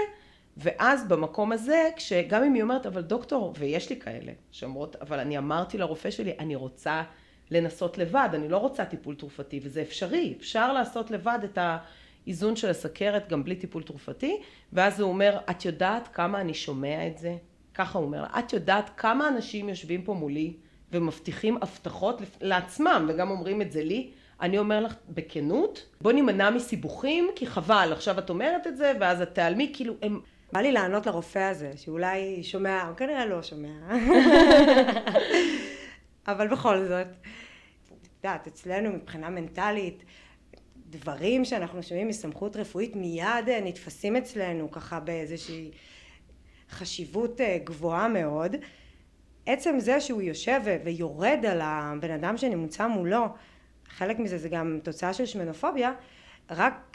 [0.58, 5.38] ואז במקום הזה, כשגם אם היא אומרת אבל דוקטור, ויש לי כאלה שאומרות, אבל אני
[5.38, 7.04] אמרתי לרופא שלי אני רוצה
[7.52, 12.70] לנסות לבד, אני לא רוצה טיפול תרופתי, וזה אפשרי, אפשר לעשות לבד את האיזון של
[12.70, 14.42] הסכרת גם בלי טיפול תרופתי,
[14.74, 17.36] ואז הוא אומר, את יודעת כמה אני שומע את זה?
[17.74, 20.54] ככה הוא אומר את יודעת כמה אנשים יושבים פה מולי
[20.92, 27.30] ומבטיחים הבטחות לעצמם, וגם אומרים את זה לי, אני אומר לך בכנות, בוא נימנע מסיבוכים,
[27.36, 30.20] כי חבל, עכשיו את אומרת את זה, ואז את תיעלמי, כאילו הם...
[30.52, 33.88] בא לי לענות לרופא הזה, שאולי שומע, הוא כנראה לא שומע.
[36.28, 37.08] אבל בכל זאת,
[38.02, 40.04] את יודעת, אצלנו מבחינה מנטלית,
[40.90, 45.72] דברים שאנחנו שומעים מסמכות רפואית מיד אה, נתפסים אצלנו ככה באיזושהי
[46.70, 48.56] חשיבות אה, גבוהה מאוד.
[49.46, 53.26] עצם זה שהוא יושב ויורד על הבן אדם שנמצא מולו,
[53.90, 55.92] חלק מזה זה גם תוצאה של שמנופוביה,
[56.50, 56.87] רק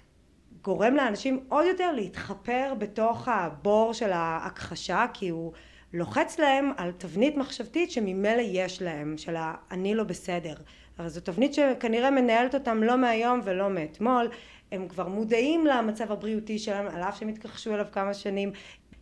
[0.64, 5.52] גורם לאנשים עוד יותר להתחפר בתוך הבור של ההכחשה, כי הוא
[5.92, 10.54] לוחץ להם על תבנית מחשבתית שממילא יש להם, של ה"אני לא בסדר".
[10.98, 14.28] אבל זו תבנית שכנראה מנהלת אותם לא מהיום ולא מאתמול,
[14.72, 18.52] הם כבר מודעים למצב הבריאותי שלהם, על אף שהם התכחשו אליו כמה שנים,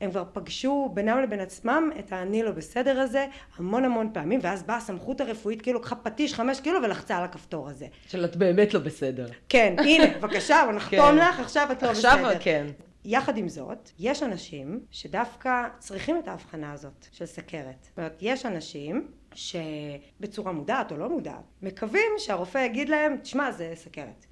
[0.00, 4.62] הם כבר פגשו בינם לבין עצמם את האני לא בסדר הזה המון המון פעמים ואז
[4.62, 7.86] באה הסמכות הרפואית כאילו לקחה פטיש חמש קילו ולחצה על הכפתור הזה.
[8.08, 9.26] של את באמת לא בסדר.
[9.48, 11.16] כן, הנה, בבקשה, בוא נחתום כן.
[11.16, 12.26] לך, עכשיו את לא עכשיו, בסדר.
[12.26, 12.66] עכשיו כן.
[13.04, 17.76] יחד עם זאת, יש אנשים שדווקא צריכים את ההבחנה הזאת של סכרת.
[17.80, 23.72] זאת אומרת, יש אנשים שבצורה מודעת או לא מודעת, מקווים שהרופא יגיד להם, תשמע, זה
[23.74, 24.26] סכרת.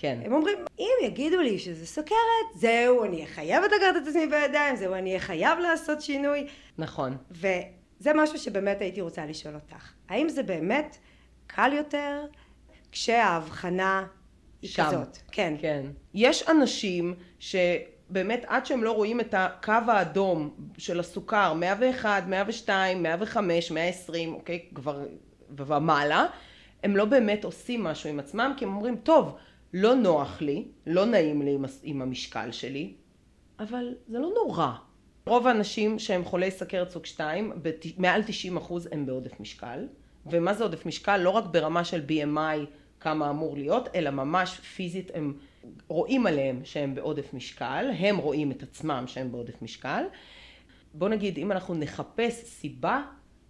[0.00, 0.18] כן.
[0.24, 4.76] הם אומרים, אם יגידו לי שזה סוכרת, זהו, אני אהיה חייבת לקחת את עצמי בידיים,
[4.76, 6.46] זהו, אני אהיה חייב לעשות שינוי.
[6.78, 7.16] נכון.
[7.30, 9.92] וזה משהו שבאמת הייתי רוצה לשאול אותך.
[10.08, 10.96] האם זה באמת
[11.46, 12.24] קל יותר
[12.92, 14.06] כשההבחנה
[14.62, 14.84] היא שם.
[14.86, 15.18] כזאת?
[15.32, 15.54] כן.
[15.60, 15.86] כן.
[16.14, 23.70] יש אנשים שבאמת עד שהם לא רואים את הקו האדום של הסוכר, 101, 102, 105,
[23.70, 25.04] 120, אוקיי, כבר
[25.56, 26.26] ומעלה,
[26.82, 29.36] הם לא באמת עושים משהו עם עצמם, כי הם אומרים, טוב,
[29.74, 32.94] לא נוח לי, לא נעים לי עם, עם המשקל שלי,
[33.58, 34.72] אבל זה לא נורא.
[35.26, 37.52] רוב האנשים שהם חולי סכרת סוג 2,
[37.98, 39.86] מעל 90 אחוז הם בעודף משקל.
[40.26, 41.16] ומה זה עודף משקל?
[41.16, 42.66] לא רק ברמה של BMI
[43.00, 45.34] כמה אמור להיות, אלא ממש פיזית הם
[45.88, 50.04] רואים עליהם שהם בעודף משקל, הם רואים את עצמם שהם בעודף משקל.
[50.94, 53.02] בוא נגיד, אם אנחנו נחפש סיבה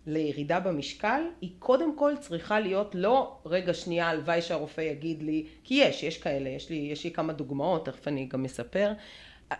[0.07, 5.75] לירידה במשקל היא קודם כל צריכה להיות לא רגע שנייה הלוואי שהרופא יגיד לי כי
[5.75, 8.93] יש יש כאלה יש לי יש לי כמה דוגמאות תכף אני גם אספר.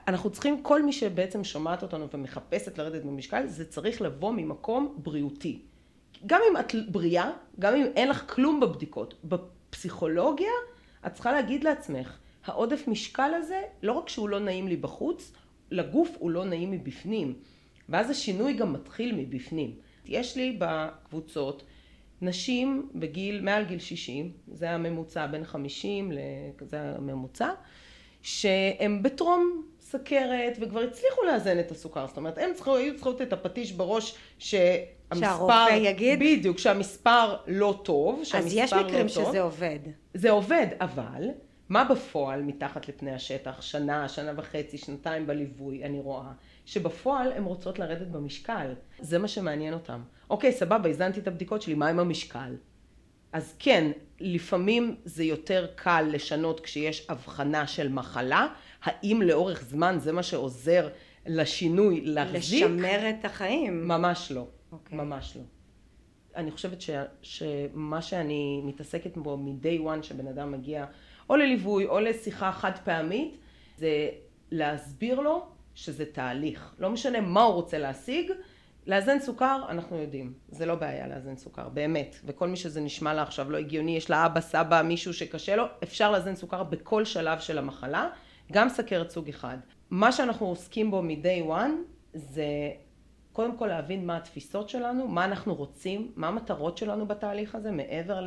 [0.09, 5.63] אנחנו צריכים כל מי שבעצם שומעת אותנו ומחפשת לרדת במשקל זה צריך לבוא ממקום בריאותי.
[6.27, 10.53] גם אם את בריאה גם אם אין לך כלום בבדיקות בפסיכולוגיה
[11.07, 15.33] את צריכה להגיד לעצמך העודף משקל הזה לא רק שהוא לא נעים לי בחוץ
[15.71, 17.35] לגוף הוא לא נעים מבפנים
[17.89, 19.75] ואז השינוי גם מתחיל מבפנים
[20.11, 21.63] יש לי בקבוצות
[22.23, 27.51] נשים בגיל, מעל גיל 60, זה הממוצע בין 50 לכזה הממוצע,
[28.23, 33.33] שהן בטרום סכרת וכבר הצליחו לאזן את הסוכר, זאת אומרת הן צריכו, היו צריכות את
[33.33, 36.19] הפטיש בראש שהמספר, שהרופא יגיד?
[36.21, 39.79] בדיוק, שהמספר לא טוב, שהמספר אז יש מקרים לא שזה עובד.
[40.15, 41.29] זה עובד, אבל
[41.69, 46.33] מה בפועל מתחת לפני השטח, שנה, שנה וחצי, שנתיים בליווי, אני רואה,
[46.71, 48.75] שבפועל הן רוצות לרדת במשקל.
[49.01, 50.01] זה מה שמעניין אותן.
[50.31, 52.57] אוקיי, סבבה, הזנתי את הבדיקות שלי, מה עם המשקל?
[53.33, 58.47] אז כן, לפעמים זה יותר קל לשנות כשיש הבחנה של מחלה.
[58.83, 60.89] האם לאורך זמן זה מה שעוזר
[61.27, 62.65] לשינוי להחזיק?
[62.65, 63.89] לשמר את החיים.
[63.89, 64.47] ממש לא.
[64.73, 64.99] אוקיי.
[64.99, 65.43] ממש לא.
[66.37, 66.91] אני חושבת ש,
[67.23, 70.87] שמה שאני מתעסקת בו מ-day one שבן אדם מגיע
[71.31, 73.37] או לליווי או לשיחה חד פעמית,
[73.79, 74.09] זה
[74.51, 76.75] להסביר לו שזה תהליך.
[76.79, 78.31] לא משנה מה הוא רוצה להשיג,
[78.87, 82.17] לאזן סוכר אנחנו יודעים, זה לא בעיה לאזן סוכר, באמת.
[82.25, 85.65] וכל מי שזה נשמע לה עכשיו לא הגיוני, יש לה אבא, סבא, מישהו שקשה לו,
[85.83, 88.09] אפשר לאזן סוכר בכל שלב של המחלה,
[88.53, 89.59] גם סכרת סוג אחד.
[89.91, 91.71] מה שאנחנו עוסקים בו מ-day one
[92.15, 92.71] זה
[93.33, 98.27] קודם כל להבין מה התפיסות שלנו, מה אנחנו רוצים, מה המטרות שלנו בתהליך הזה, מעבר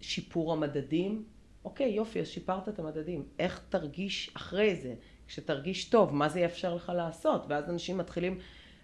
[0.00, 1.24] לשיפור המדדים.
[1.64, 3.24] אוקיי, יופי, אז שיפרת את המדדים.
[3.38, 4.94] איך תרגיש אחרי זה?
[5.32, 7.44] כשתרגיש טוב, מה זה יאפשר לך לעשות?
[7.48, 8.38] ואז אנשים מתחילים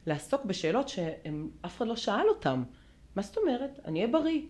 [0.06, 2.64] לעסוק בשאלות שאף אחד לא שאל אותם.
[3.16, 3.80] מה זאת אומרת?
[3.84, 4.42] אני אהיה בריא.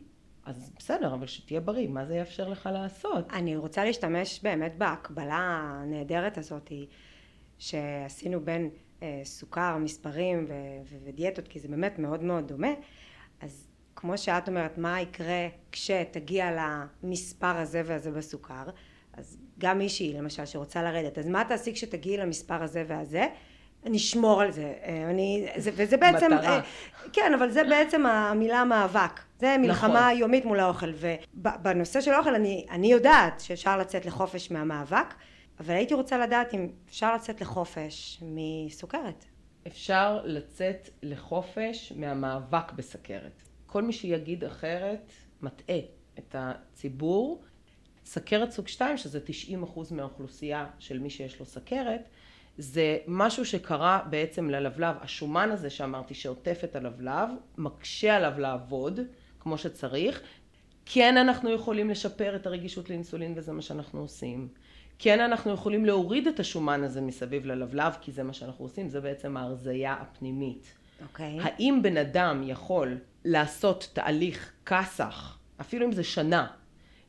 [0.44, 3.32] אז בסדר, אבל שתהיה בריא, מה זה יאפשר לך לעשות?
[3.32, 6.72] אני רוצה להשתמש באמת בהקבלה הנהדרת הזאת
[7.58, 8.70] שעשינו בין
[9.02, 10.52] אה, סוכר, מספרים ו-
[10.84, 12.72] ו- ודיאטות, כי זה באמת מאוד מאוד דומה.
[13.40, 16.50] אז כמו שאת אומרת, מה יקרה כשתגיע
[17.02, 18.64] למספר הזה והזה בסוכר?
[19.12, 23.26] אז גם מישהי למשל שרוצה לרדת, אז מה תעשי כשתגיעי למספר הזה והזה?
[23.84, 26.56] נשמור על זה, אה, אני, זה, וזה בעצם, מטרה.
[26.56, 26.60] אה,
[27.12, 30.18] כן, אבל זה בעצם המילה מאבק, זה מלחמה נכון.
[30.18, 30.90] יומית מול האוכל,
[31.34, 35.14] ובנושא של האוכל אני, אני יודעת שאפשר לצאת לחופש מהמאבק,
[35.60, 39.24] אבל הייתי רוצה לדעת אם אפשר לצאת לחופש מסוכרת.
[39.66, 43.42] אפשר לצאת לחופש מהמאבק בסכרת.
[43.66, 45.78] כל מי שיגיד אחרת מטעה
[46.18, 47.42] את הציבור.
[48.08, 49.20] סכרת סוג 2, שזה
[49.74, 52.08] 90% מהאוכלוסייה של מי שיש לו סכרת,
[52.58, 54.96] זה משהו שקרה בעצם ללבלב.
[55.00, 59.00] השומן הזה שאמרתי שעוטף את הלבלב, מקשה עליו לעבוד
[59.40, 60.20] כמו שצריך.
[60.86, 64.48] כן אנחנו יכולים לשפר את הרגישות לאינסולין וזה מה שאנחנו עושים.
[64.98, 69.00] כן אנחנו יכולים להוריד את השומן הזה מסביב ללבלב כי זה מה שאנחנו עושים, זה
[69.00, 70.74] בעצם ההרזייה הפנימית.
[71.02, 71.38] אוקיי.
[71.40, 76.46] האם בן אדם יכול לעשות תהליך כסח, אפילו אם זה שנה,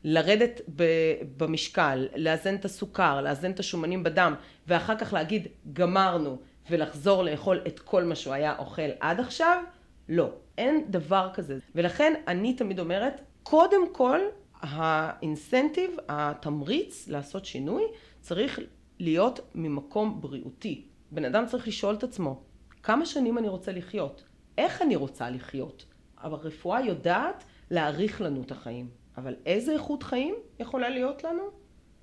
[0.04, 4.34] לרדת ב- במשקל, לאזן את הסוכר, לאזן את השומנים בדם,
[4.66, 6.38] ואחר כך להגיד גמרנו,
[6.70, 9.62] ולחזור לאכול את כל מה שהוא היה אוכל עד עכשיו?
[10.08, 11.58] לא, אין דבר כזה.
[11.74, 14.20] ולכן אני תמיד אומרת, קודם כל
[14.60, 17.82] האינסנטיב, התמריץ לעשות שינוי,
[18.20, 18.60] צריך
[18.98, 20.84] להיות ממקום בריאותי.
[21.10, 22.42] בן אדם צריך לשאול את עצמו,
[22.82, 24.24] כמה שנים אני רוצה לחיות?
[24.58, 25.84] איך אני רוצה לחיות?
[26.22, 28.99] אבל הרפואה יודעת להאריך לנו את החיים.
[29.22, 31.42] אבל איזה איכות חיים יכולה להיות לנו?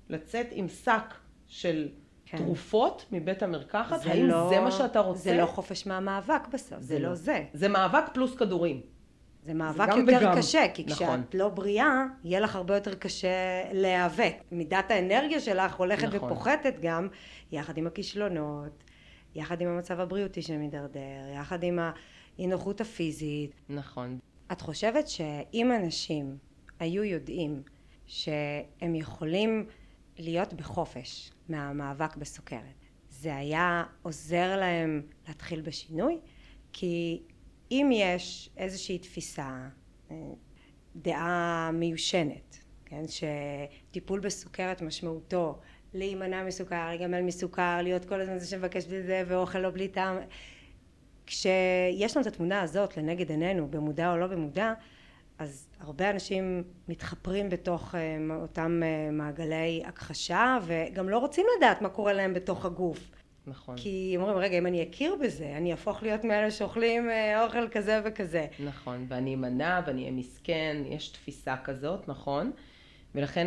[0.08, 1.14] לצאת עם שק
[1.46, 1.88] של
[2.26, 2.38] כן.
[2.38, 4.00] תרופות מבית המרקחת?
[4.00, 5.20] זה האם לא- זה מה שאתה רוצה?
[5.20, 7.44] זה לא חופש מהמאבק בסוף, זה לא זה.
[7.52, 8.80] זה מאבק פלוס כדורים.
[9.42, 10.34] זה מאבק גם יותר וגם.
[10.36, 11.22] קשה, כי נכון.
[11.22, 13.28] כשאת לא בריאה, יהיה לך הרבה יותר קשה
[13.72, 14.34] להיאבק.
[14.52, 16.32] מידת האנרגיה שלך הולכת נכון.
[16.32, 17.08] ופוחתת גם,
[17.52, 18.84] יחד עם הכישלונות,
[19.34, 21.00] יחד עם המצב הבריאותי שמידרדר,
[21.36, 23.50] יחד עם האי נוחות הפיזית.
[23.68, 24.18] נכון.
[24.52, 26.36] את חושבת שאם אנשים
[26.78, 27.62] היו יודעים
[28.06, 29.66] שהם יכולים
[30.18, 36.18] להיות בחופש מהמאבק בסוכרת, זה היה עוזר להם להתחיל בשינוי?
[36.72, 37.22] כי
[37.70, 39.68] אם יש איזושהי תפיסה,
[40.10, 40.16] אה,
[40.96, 45.58] דעה מיושנת, כן, שטיפול בסוכרת משמעותו
[45.94, 50.16] להימנע מסוכר, להיגמל מסוכר, להיות כל הזמן זה שמבקש בזה ואוכל לא בלי טעם,
[51.26, 54.72] כשיש לנו את התמונה הזאת לנגד עינינו, במודע או לא במודע,
[55.38, 61.88] אז הרבה אנשים מתחפרים בתוך אה, אותם אה, מעגלי הכחשה וגם לא רוצים לדעת מה
[61.88, 63.10] קורה להם בתוך הגוף.
[63.46, 63.76] נכון.
[63.76, 68.00] כי אומרים, רגע, אם אני אכיר בזה, אני אהפוך להיות מאלה שאוכלים אה, אוכל כזה
[68.04, 68.46] וכזה.
[68.64, 72.52] נכון, ואני אמנע ואני אהיה מסכן, יש תפיסה כזאת, נכון?
[73.14, 73.46] ולכן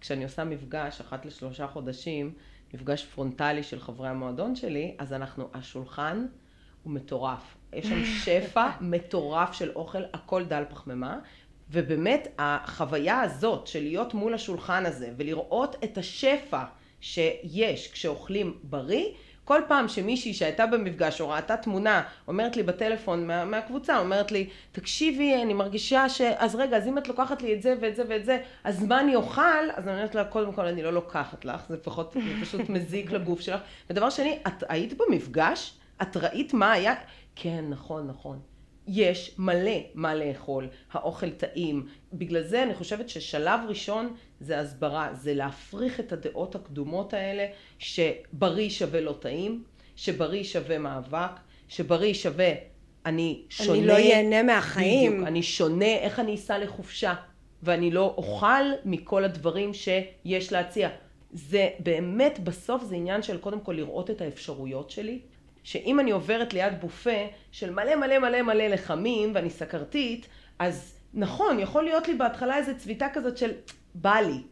[0.00, 2.32] כשאני עושה מפגש אחת לשלושה חודשים,
[2.74, 6.26] מפגש פרונטלי של חברי המועדון שלי, אז אנחנו, השולחן
[6.82, 7.56] הוא מטורף.
[7.72, 11.18] יש שם שפע מטורף של אוכל, הכל דל פחמימה.
[11.70, 16.62] ובאמת החוויה הזאת של להיות מול השולחן הזה ולראות את השפע
[17.00, 19.06] שיש כשאוכלים בריא,
[19.46, 24.48] כל פעם שמישהי שהייתה במפגש או ראתה תמונה אומרת לי בטלפון מה, מהקבוצה, אומרת לי,
[24.72, 26.20] תקשיבי, אני מרגישה ש...
[26.20, 29.00] אז רגע, אז אם את לוקחת לי את זה ואת זה ואת זה, אז מה
[29.00, 29.70] אני אוכל?
[29.74, 33.12] אז אני אומרת לה, קודם כל אני לא לוקחת לך, זה פחות, זה פשוט מזיק
[33.12, 33.60] לגוף שלך.
[33.90, 35.74] ודבר שני, את היית במפגש?
[36.02, 36.94] את ראית מה היה?
[37.36, 38.38] כן, נכון, נכון.
[38.88, 41.86] יש מלא מה לאכול, האוכל טעים.
[42.12, 47.46] בגלל זה אני חושבת ששלב ראשון זה הסברה, זה להפריך את הדעות הקדומות האלה,
[47.78, 49.64] שבריא שווה לא טעים,
[49.96, 51.30] שבריא שווה מאבק,
[51.68, 52.52] שבריא שווה
[53.06, 53.78] אני שונה.
[53.78, 55.12] אני לא ייהנה מהחיים.
[55.12, 57.14] בדיוק, אני שונה, איך אני אסע לחופשה,
[57.62, 60.88] ואני לא אוכל מכל הדברים שיש להציע.
[61.32, 65.20] זה באמת, בסוף זה עניין של קודם כל לראות את האפשרויות שלי,
[65.66, 71.58] שאם אני עוברת ליד בופה של מלא מלא מלא מלא לחמים ואני סכרתית, אז נכון,
[71.58, 73.50] יכול להיות לי בהתחלה איזו צביטה כזאת של
[73.94, 74.42] בא לי,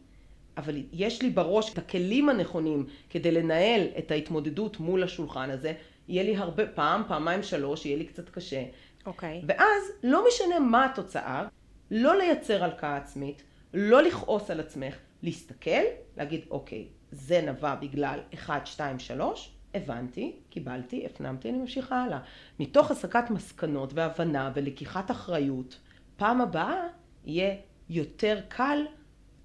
[0.57, 5.73] אבל יש לי בראש את הכלים הנכונים כדי לנהל את ההתמודדות מול השולחן הזה,
[6.07, 8.63] יהיה לי הרבה פעם, פעמיים שלוש, יהיה לי קצת קשה.
[9.05, 9.41] אוקיי.
[9.47, 11.47] ואז לא משנה מה התוצאה,
[11.91, 15.81] לא לייצר הלקאה עצמית, לא לכעוס על עצמך, להסתכל,
[16.17, 22.19] להגיד אוקיי, זה נבע בגלל 1, 2, 3, הבנתי, קיבלתי, הפנמתי, אני ממשיכה הלאה.
[22.59, 25.79] מתוך הסקת מסקנות והבנה ולקיחת אחריות,
[26.17, 26.87] פעם הבאה
[27.25, 27.55] יהיה
[27.89, 28.85] יותר קל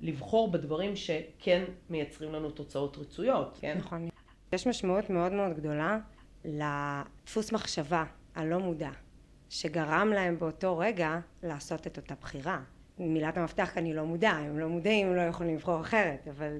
[0.01, 3.79] לבחור בדברים שכן מייצרים לנו תוצאות רצויות, כן?
[3.79, 4.09] נכון.
[4.53, 5.99] יש משמעות מאוד מאוד גדולה
[6.45, 8.90] לדפוס מחשבה הלא מודע,
[9.49, 12.61] שגרם להם באותו רגע לעשות את אותה בחירה.
[12.99, 16.59] מילת המפתח כאן היא לא מודע, הם לא מודעים, הם לא יכולים לבחור אחרת, אבל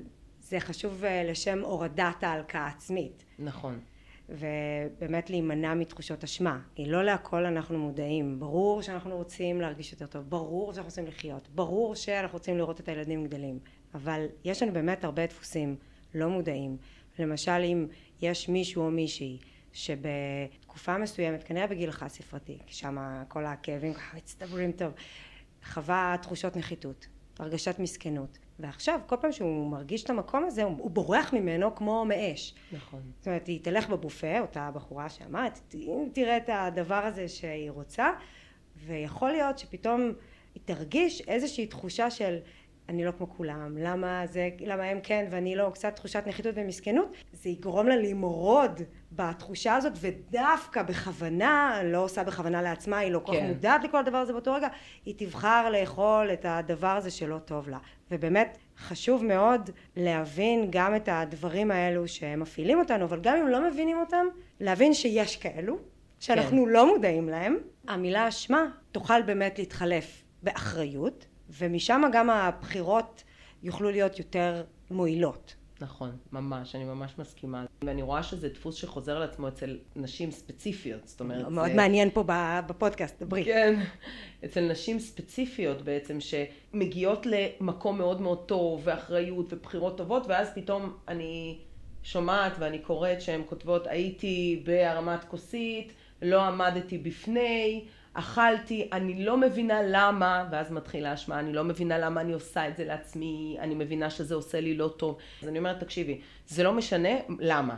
[0.51, 3.25] זה חשוב אה, לשם הורדת ההלקאה העצמית.
[3.39, 3.81] נכון.
[4.29, 6.61] ובאמת להימנע מתחושות אשמה.
[6.75, 8.41] כי לא להכל אנחנו מודעים.
[8.41, 12.89] ברור שאנחנו רוצים להרגיש יותר טוב, ברור שאנחנו רוצים לחיות, ברור שאנחנו רוצים לראות את
[12.89, 13.59] הילדים גדלים,
[13.95, 15.77] אבל יש לנו באמת הרבה דפוסים
[16.15, 16.77] לא מודעים.
[17.19, 17.87] למשל אם
[18.23, 19.39] יש מישהו או מישהי
[19.73, 24.93] שבתקופה מסוימת, כנראה בגיל חד ספרתי, כי שם כל הכאבים ככה מצטברים טוב,
[25.65, 27.07] חווה תחושות נחיתות,
[27.39, 32.05] הרגשת מסכנות, ועכשיו כל פעם שהוא מרגיש את המקום הזה הוא, הוא בורח ממנו כמו
[32.05, 32.55] מאש.
[32.73, 33.01] נכון.
[33.19, 38.11] זאת אומרת היא תלך בבופה, אותה בחורה שאמרת, אם תראה את הדבר הזה שהיא רוצה,
[38.87, 40.13] ויכול להיות שפתאום
[40.55, 42.37] היא תרגיש איזושהי תחושה של
[42.91, 47.13] אני לא כמו כולם, למה, זה, למה הם כן ואני לא, קצת תחושת נחיתות ומסכנות,
[47.33, 48.81] זה יגרום לה למרוד
[49.13, 53.47] בתחושה הזאת ודווקא בכוונה, לא עושה בכוונה לעצמה, היא לא כל כך כן.
[53.47, 54.69] מודעת לכל הדבר הזה באותו רגע,
[55.05, 57.79] היא תבחר לאכול את הדבר הזה שלא טוב לה.
[58.11, 63.99] ובאמת חשוב מאוד להבין גם את הדברים האלו שמפעילים אותנו, אבל גם אם לא מבינים
[63.99, 64.27] אותם,
[64.61, 65.79] להבין שיש כאלו,
[66.21, 66.71] שאנחנו כן.
[66.71, 67.57] לא מודעים להם.
[67.89, 71.27] המילה אשמה תוכל באמת להתחלף באחריות,
[71.59, 73.23] ומשם גם הבחירות
[73.63, 75.55] יוכלו להיות יותר מועילות.
[75.81, 77.65] נכון, ממש, אני ממש מסכימה.
[77.85, 81.49] ואני רואה שזה דפוס שחוזר על עצמו אצל נשים ספציפיות, זאת אומרת...
[81.49, 81.75] מאוד זה...
[81.75, 82.25] מעניין פה
[82.67, 83.45] בפודקאסט, דברי.
[83.45, 83.81] כן,
[84.45, 91.59] אצל נשים ספציפיות בעצם, שמגיעות למקום מאוד מאוד טוב, ואחריות, ובחירות טובות, ואז פתאום אני
[92.03, 99.83] שומעת ואני קוראת שהן כותבות, הייתי בהרמת כוסית, לא עמדתי בפני, אכלתי, אני לא מבינה
[99.83, 104.11] למה, ואז מתחילה האשמה, אני לא מבינה למה אני עושה את זה לעצמי, אני מבינה
[104.11, 105.17] שזה עושה לי לא טוב.
[105.43, 107.09] אז אני אומרת, תקשיבי, זה לא משנה
[107.41, 107.77] למה.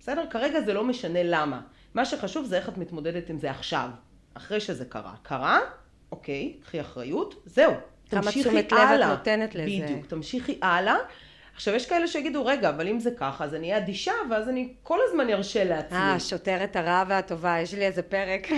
[0.00, 0.24] בסדר?
[0.30, 1.60] כרגע זה לא משנה למה.
[1.94, 3.88] מה שחשוב זה איך את מתמודדת עם זה עכשיו,
[4.34, 5.14] אחרי שזה קרה.
[5.22, 5.60] קרה,
[6.12, 7.72] אוקיי, קחי אחריות, זהו.
[8.10, 9.08] כמה תמשיכי תשומת לב את הלאה.
[9.08, 9.84] נותנת לזה.
[9.84, 10.96] בדיוק, תמשיכי הלאה.
[11.54, 14.72] עכשיו יש כאלה שיגידו, רגע, אבל אם זה ככה, אז אני אהיה אדישה, ואז אני
[14.82, 15.98] כל הזמן ארשה לעצמי.
[15.98, 18.48] אה, השוטרת הרעה והטובה, יש לי איזה פרק.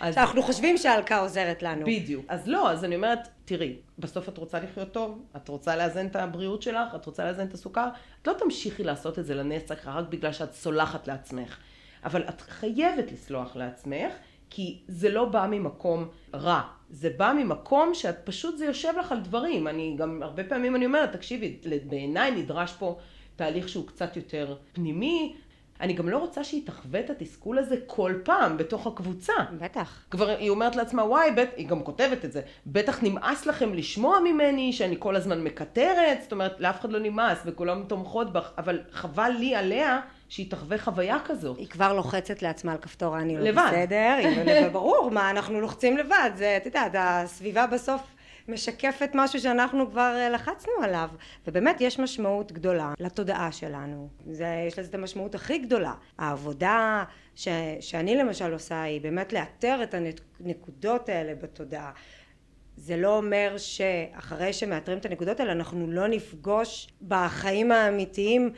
[0.00, 1.86] אז- שאנחנו חושבים שההלקאה עוזרת לנו.
[1.86, 2.24] בדיוק.
[2.28, 6.16] אז לא, אז אני אומרת, תראי, בסוף את רוצה לחיות טוב, את רוצה לאזן את
[6.16, 7.88] הבריאות שלך, את רוצה לאזן את הסוכר,
[8.22, 11.56] את לא תמשיכי לעשות את זה לנצח רק בגלל שאת סולחת לעצמך.
[12.04, 14.12] אבל את חייבת לסלוח לעצמך,
[14.50, 16.60] כי זה לא בא ממקום רע.
[16.90, 19.68] זה בא ממקום שאת פשוט, זה יושב לך על דברים.
[19.68, 21.56] אני גם, הרבה פעמים אני אומרת, תקשיבי,
[21.88, 22.98] בעיניי נדרש פה
[23.36, 25.34] תהליך שהוא קצת יותר פנימי.
[25.80, 29.32] אני גם לא רוצה שהיא תחווה את התסכול הזה כל פעם בתוך הקבוצה.
[29.58, 30.04] בטח.
[30.10, 31.48] כבר היא אומרת לעצמה, וואי, בט...
[31.56, 36.32] היא גם כותבת את זה, בטח נמאס לכם לשמוע ממני שאני כל הזמן מקטרת, זאת
[36.32, 41.18] אומרת, לאף אחד לא נמאס וכולם תומכות בך, אבל חבל לי עליה שהיא תחווה חוויה
[41.24, 41.58] כזאת.
[41.58, 43.68] היא כבר לוחצת לעצמה על כפתור אני לא לבד.
[43.68, 44.18] בסדר,
[44.66, 48.02] וברור, מה אנחנו לוחצים לבד, זה, את יודעת, הסביבה בסוף
[48.48, 51.08] משקפת משהו שאנחנו כבר אה, לחצנו עליו,
[51.46, 55.92] ובאמת יש משמעות גדולה לתודעה שלנו, זה, יש לזה את המשמעות הכי גדולה.
[56.18, 57.48] העבודה ש,
[57.80, 59.94] שאני למשל עושה היא באמת לאתר את
[60.40, 61.90] הנקודות האלה בתודעה.
[62.76, 68.52] זה לא אומר שאחרי שמאתרים את הנקודות האלה אנחנו לא נפגוש בחיים האמיתיים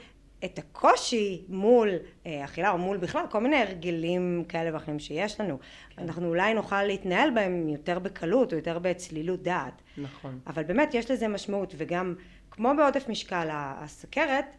[0.44, 1.88] את הקושי מול
[2.26, 5.58] אה, אכילה או מול בכלל כל מיני הרגלים כאלה ואחרים שיש לנו.
[5.90, 6.02] כן.
[6.02, 9.82] אנחנו אולי נוכל להתנהל בהם יותר בקלות או יותר בצלילות דעת.
[9.98, 10.38] נכון.
[10.46, 12.14] אבל באמת יש לזה משמעות וגם
[12.50, 14.56] כמו בעודף משקל הסכרת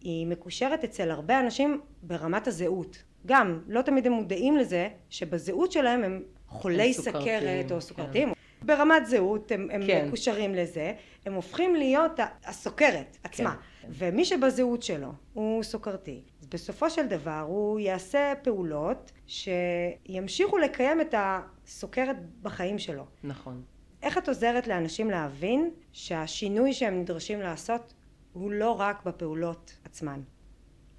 [0.00, 3.02] היא מקושרת אצל הרבה אנשים ברמת הזהות.
[3.26, 8.39] גם לא תמיד הם מודעים לזה שבזהות שלהם הם חולי סוכרתיים, סכרת או כן.
[8.62, 10.06] ברמת זהות הם, הם כן.
[10.06, 10.92] מקושרים לזה,
[11.26, 13.56] הם הופכים להיות הסוכרת עצמה.
[13.82, 13.88] כן.
[13.90, 21.14] ומי שבזהות שלו הוא סוכרתי, אז בסופו של דבר הוא יעשה פעולות שימשיכו לקיים את
[21.18, 23.04] הסוכרת בחיים שלו.
[23.24, 23.62] נכון.
[24.02, 27.94] איך את עוזרת לאנשים להבין שהשינוי שהם נדרשים לעשות
[28.32, 30.20] הוא לא רק בפעולות עצמן?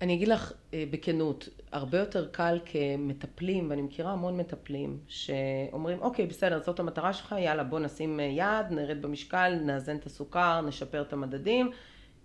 [0.01, 6.25] אני אגיד לך אה, בכנות, הרבה יותר קל כמטפלים, ואני מכירה המון מטפלים, שאומרים, אוקיי,
[6.25, 11.01] בסדר, זאת המטרה שלך, יאללה, בוא נשים אה, יד, נרד במשקל, נאזן את הסוכר, נשפר
[11.01, 11.71] את המדדים,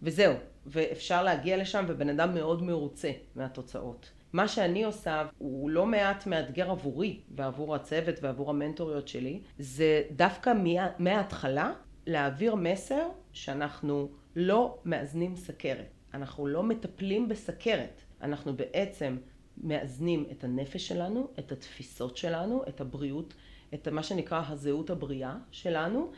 [0.03, 0.35] וזהו.
[0.67, 4.11] ואפשר להגיע לשם, ובן אדם מאוד מרוצה מהתוצאות.
[4.33, 10.53] מה שאני עושה הוא לא מעט מאתגר עבורי ועבור הצוות ועבור המנטוריות שלי, זה דווקא
[10.53, 11.73] מה, מההתחלה
[12.07, 15.96] להעביר מסר שאנחנו לא מאזנים סכרת.
[16.15, 19.17] אנחנו לא מטפלים בסכרת, אנחנו בעצם
[19.63, 23.35] מאזנים את הנפש שלנו, את התפיסות שלנו, את הבריאות,
[23.75, 26.11] את מה שנקרא הזהות הבריאה שלנו,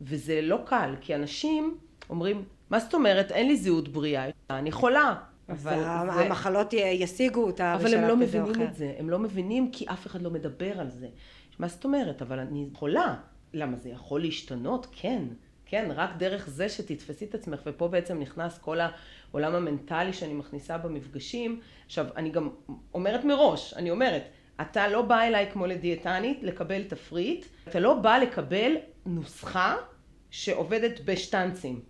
[0.00, 1.78] וזה לא קל, כי אנשים
[2.10, 5.14] אומרים, מה זאת אומרת, אין לי זהות בריאה, אני חולה.
[5.48, 5.86] אבל זה...
[5.86, 10.22] המחלות ישיגו אותה אבל הם לא מבינים את זה, הם לא מבינים כי אף אחד
[10.22, 11.08] לא מדבר על זה.
[11.58, 13.14] מה זאת אומרת, אבל אני חולה.
[13.54, 14.86] למה זה יכול להשתנות?
[14.92, 15.22] כן.
[15.66, 18.78] כן, רק דרך זה שתתפסי את עצמך, ופה בעצם נכנס כל
[19.34, 21.60] העולם המנטלי שאני מכניסה במפגשים.
[21.86, 22.48] עכשיו, אני גם
[22.94, 24.22] אומרת מראש, אני אומרת,
[24.60, 28.76] אתה לא בא אליי כמו לדיאטנית לקבל תפריט, אתה לא בא לקבל
[29.06, 29.76] נוסחה
[30.30, 31.80] שעובדת בשטנצים.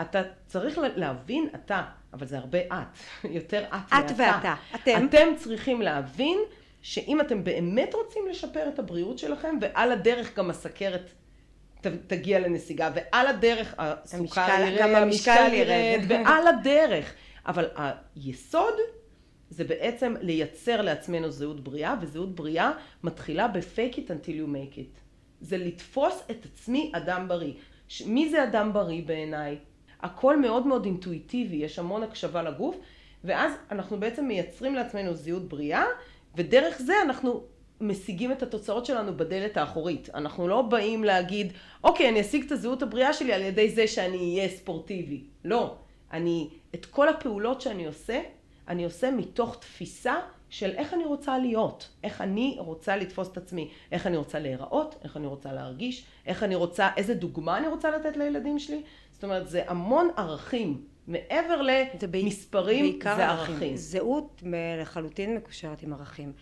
[0.00, 3.98] אתה צריך להבין, אתה, אבל זה הרבה את, יותר את ואתה.
[3.98, 5.06] את ואתה, אתם.
[5.06, 6.38] אתם צריכים להבין
[6.82, 11.10] שאם אתם באמת רוצים לשפר את הבריאות שלכם, ועל הדרך גם הסכרת
[12.06, 17.14] תגיע לנסיגה, ועל הדרך הסוכר ירד, גם המשקל ירד, ועל הדרך.
[17.46, 17.68] אבל
[18.16, 18.74] היסוד
[19.50, 22.72] זה בעצם לייצר לעצמנו זהות בריאה, וזהות בריאה
[23.02, 25.00] מתחילה ב-fake it until you make it.
[25.40, 27.52] זה לתפוס את עצמי אדם בריא.
[28.06, 29.58] מי זה אדם בריא בעיניי?
[30.00, 32.76] הכל מאוד מאוד אינטואיטיבי, יש המון הקשבה לגוף,
[33.24, 35.84] ואז אנחנו בעצם מייצרים לעצמנו זהות בריאה,
[36.36, 37.42] ודרך זה אנחנו
[37.80, 40.08] משיגים את התוצאות שלנו בדלת האחורית.
[40.14, 41.52] אנחנו לא באים להגיד,
[41.84, 45.24] אוקיי, אני אשיג את הזהות הבריאה שלי על ידי זה שאני אהיה ספורטיבי.
[45.44, 45.74] לא.
[46.12, 48.20] אני, את כל הפעולות שאני עושה,
[48.68, 50.14] אני עושה מתוך תפיסה
[50.50, 54.94] של איך אני רוצה להיות, איך אני רוצה לתפוס את עצמי, איך אני רוצה להיראות,
[55.04, 58.82] איך אני רוצה להרגיש, איך אני רוצה, איזה דוגמה אני רוצה לתת לילדים שלי.
[59.12, 60.84] זאת אומרת, זה המון ערכים.
[61.06, 61.62] מעבר
[62.12, 63.76] למספרים, זה, זה ערכים.
[63.76, 64.42] זהות
[64.80, 66.32] לחלוטין מקושרת עם ערכים.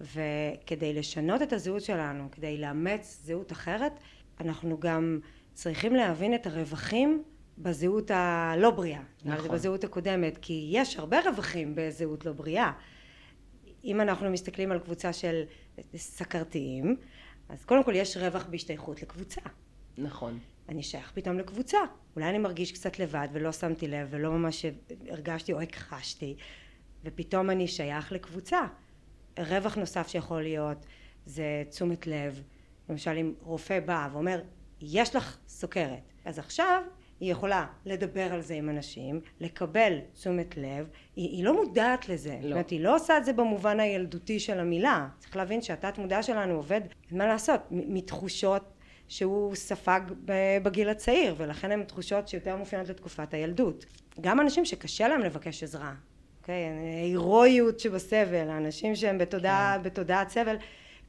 [0.00, 3.92] וכדי לשנות את הזהות שלנו, כדי לאמץ זהות אחרת,
[4.40, 5.20] אנחנו גם
[5.54, 7.22] צריכים להבין את הרווחים
[7.58, 9.02] בזהות הלא בריאה.
[9.24, 9.50] נכון.
[9.50, 12.72] בזהות הקודמת, כי יש הרבה רווחים בזהות לא בריאה.
[13.84, 15.42] אם אנחנו מסתכלים על קבוצה של
[15.96, 16.96] סכרתיים,
[17.48, 19.40] אז קודם כל יש רווח בהשתייכות לקבוצה.
[19.98, 20.38] נכון.
[20.68, 21.78] אני שייך פתאום לקבוצה.
[22.16, 24.64] אולי אני מרגיש קצת לבד ולא שמתי לב ולא ממש
[25.08, 26.36] הרגשתי או הכחשתי,
[27.04, 28.60] ופתאום אני שייך לקבוצה.
[29.38, 30.86] רווח נוסף שיכול להיות
[31.26, 32.42] זה תשומת לב.
[32.88, 34.40] למשל אם רופא בא ואומר
[34.80, 36.82] יש לך סוכרת אז עכשיו
[37.20, 42.30] היא יכולה לדבר על זה עם אנשים, לקבל תשומת לב, היא, היא לא מודעת לזה,
[42.30, 42.42] לא.
[42.42, 46.22] זאת אומרת היא לא עושה את זה במובן הילדותי של המילה, צריך להבין שהתת מודע
[46.22, 46.80] שלנו עובד,
[47.10, 48.62] מה לעשות, מתחושות
[49.08, 50.00] שהוא ספג
[50.62, 53.86] בגיל הצעיר ולכן הן תחושות שיותר מופיינות לתקופת הילדות.
[54.20, 55.94] גם אנשים שקשה להם לבקש עזרה,
[56.48, 56.64] אוקיי?
[57.00, 59.82] ההירואיות שבסבל, האנשים שהם בתודעה, כן.
[59.82, 60.56] בתודעת סבל,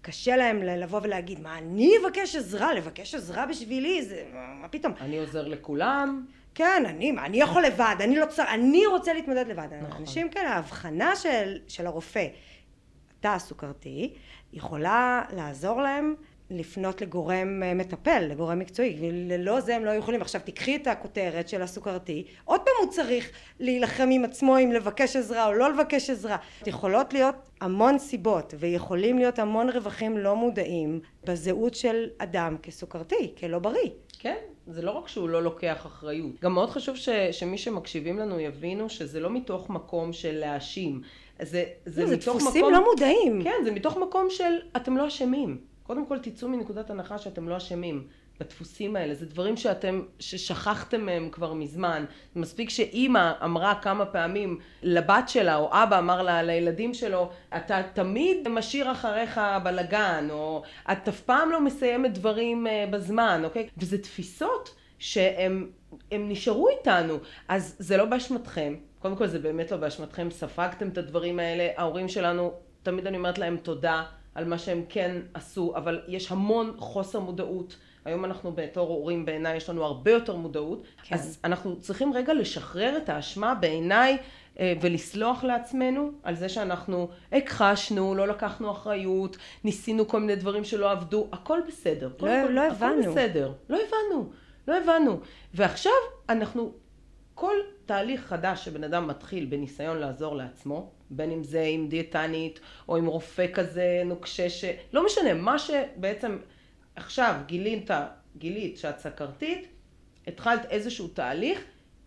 [0.01, 2.73] קשה להם לבוא ולהגיד, מה אני אבקש עזרה?
[2.73, 4.05] לבקש עזרה בשבילי?
[4.05, 4.23] זה,
[4.61, 4.93] מה פתאום?
[5.01, 6.25] אני עוזר לכולם.
[6.55, 9.67] כן, אני, מה, אני יכול לבד, אני לא צריך, אני רוצה להתמודד לבד.
[9.81, 10.01] נכון.
[10.01, 12.27] אנשים כאלה, ההבחנה של, של הרופא,
[13.19, 14.13] אתה סוכרתי,
[14.53, 16.15] יכולה לעזור להם
[16.49, 20.21] לפנות לגורם אה, מטפל, לגורם מקצועי, וללא זה הם לא יכולים.
[20.21, 25.15] עכשיו תיקחי את הכותרת של הסוכרתי, עוד פעם הוא צריך להילחם עם עצמו אם לבקש
[25.15, 26.38] עזרה או לא לבקש עזרה.
[26.67, 33.59] יכולות להיות המון סיבות ויכולים להיות המון רווחים לא מודעים בזהות של אדם כסוכרתי, כלא
[33.59, 33.89] בריא.
[34.19, 36.39] כן, זה לא רק שהוא לא לוקח אחריות.
[36.41, 41.01] גם מאוד חשוב ש, שמי שמקשיבים לנו יבינו שזה לא מתוך מקום של להאשים.
[41.41, 42.73] זה, זה, לא, מתוך זה דפוסים מקום...
[42.73, 43.43] לא מודעים.
[43.43, 45.57] כן, זה מתוך מקום של אתם לא אשמים.
[45.84, 48.07] קודם כל תצאו מנקודת הנחה שאתם לא אשמים
[48.39, 52.05] בדפוסים האלה, זה דברים שאתם, ששכחתם מהם כבר מזמן.
[52.35, 58.47] מספיק שאימא אמרה כמה פעמים לבת שלה, או אבא אמר לה לילדים שלו, אתה תמיד
[58.47, 63.69] משאיר אחריך בלגן, או את אף פעם לא מסיימת דברים אה, בזמן, אוקיי?
[63.77, 65.71] וזה תפיסות שהם
[66.11, 67.17] נשארו איתנו,
[67.47, 68.75] אז זה לא באשמתכם.
[68.99, 73.37] קודם כל זה באמת לא באשמתכם, ספגתם את הדברים האלה, ההורים שלנו, תמיד אני אומרת
[73.37, 74.03] להם תודה.
[74.35, 77.75] על מה שהם כן עשו, אבל יש המון חוסר מודעות.
[78.06, 81.16] היום אנחנו בתור הורים בעיניי יש לנו הרבה יותר מודעות, כן.
[81.16, 84.18] אז אנחנו צריכים רגע לשחרר את האשמה בעיניי
[84.60, 90.91] אה, ולסלוח לעצמנו על זה שאנחנו הכחשנו, לא לקחנו אחריות, ניסינו כל מיני דברים שלא
[90.91, 92.08] עבדו, הכל בסדר.
[92.08, 93.02] לא, כל, לא הבנו.
[93.02, 94.30] הכל בסדר, לא הבנו,
[94.68, 95.20] לא הבנו.
[95.54, 95.91] ועכשיו
[96.30, 96.72] אנחנו,
[97.36, 102.97] כל תהליך חדש שבן אדם מתחיל בניסיון לעזור לעצמו, בין אם זה עם דיאטנית או
[102.97, 104.66] עם רופא כזה נוקשה ש...
[104.93, 106.38] לא משנה, מה שבעצם
[107.00, 107.89] עכשיו גילית,
[108.38, 109.68] גילית שאת סכרתית,
[110.28, 111.64] התחלת איזשהו תהליך,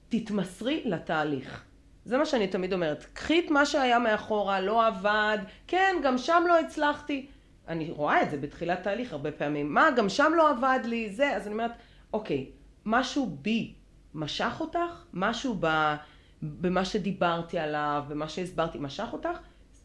[0.08, 1.64] תתמסרי לתהליך.
[2.04, 6.44] זה מה שאני תמיד אומרת, קחי את מה שהיה מאחורה, לא עבד, כן, גם שם
[6.48, 7.26] לא הצלחתי.
[7.68, 11.36] אני רואה את זה בתחילת תהליך הרבה פעמים, מה, גם שם לא עבד לי, זה,
[11.36, 11.72] אז אני אומרת,
[12.12, 12.50] אוקיי,
[12.84, 13.74] משהו בי
[14.14, 15.94] משך אותך, משהו ב,
[16.42, 19.38] במה שדיברתי עליו, במה שהסברתי, משך אותך,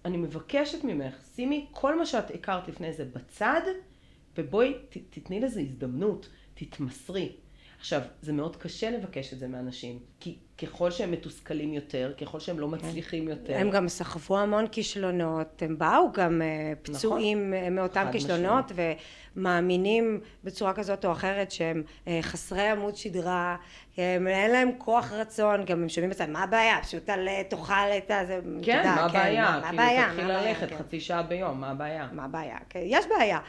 [0.05, 3.61] אני מבקשת ממך, שימי כל מה שאת הכרת לפני זה בצד,
[4.37, 7.31] ובואי ת, תתני לזה הזדמנות, תתמסרי.
[7.79, 12.59] עכשיו, זה מאוד קשה לבקש את זה מאנשים, כי ככל שהם מתוסכלים יותר, ככל שהם
[12.59, 13.57] לא מצליחים יותר.
[13.57, 17.75] הם גם סחבו המון כישלונות, הם באו גם אה, פצועים נכון.
[17.75, 18.71] מאותם כישלונות,
[19.35, 23.55] ומאמינים בצורה כזאת או אחרת שהם אה, חסרי עמוד שדרה,
[23.97, 26.81] הם, אין להם כוח רצון, גם הם שומעים בצד, מה הבעיה?
[26.81, 29.51] פשוט תעלה, תאכל את זה, כן, תדע, מה כן, הבעיה?
[29.51, 30.09] מה, כאילו, הבעיה?
[30.09, 30.77] תתחיל ללכת כן.
[30.77, 32.09] חצי שעה ביום, מה הבעיה?
[32.11, 32.57] מה הבעיה?
[32.69, 33.39] כן, יש בעיה.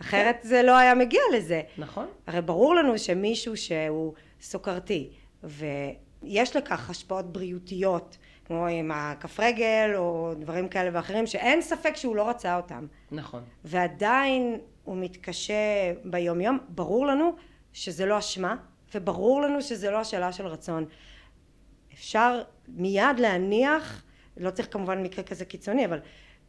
[0.00, 1.62] אחרת זה לא היה מגיע לזה.
[1.78, 2.06] נכון.
[2.26, 5.10] הרי ברור לנו שמישהו שהוא סוכרתי,
[5.42, 12.16] ויש לכך השפעות בריאותיות, כמו עם הכף רגל, או דברים כאלה ואחרים, שאין ספק שהוא
[12.16, 12.86] לא רצה אותם.
[13.10, 13.42] נכון.
[13.64, 15.54] ועדיין הוא מתקשה
[16.04, 17.34] ביום יום, ברור לנו
[17.72, 18.56] שזה לא אשמה,
[18.94, 20.84] וברור לנו שזה לא השאלה של רצון.
[21.92, 24.02] אפשר מיד להניח,
[24.36, 26.00] לא צריך כמובן מקרה כזה קיצוני, אבל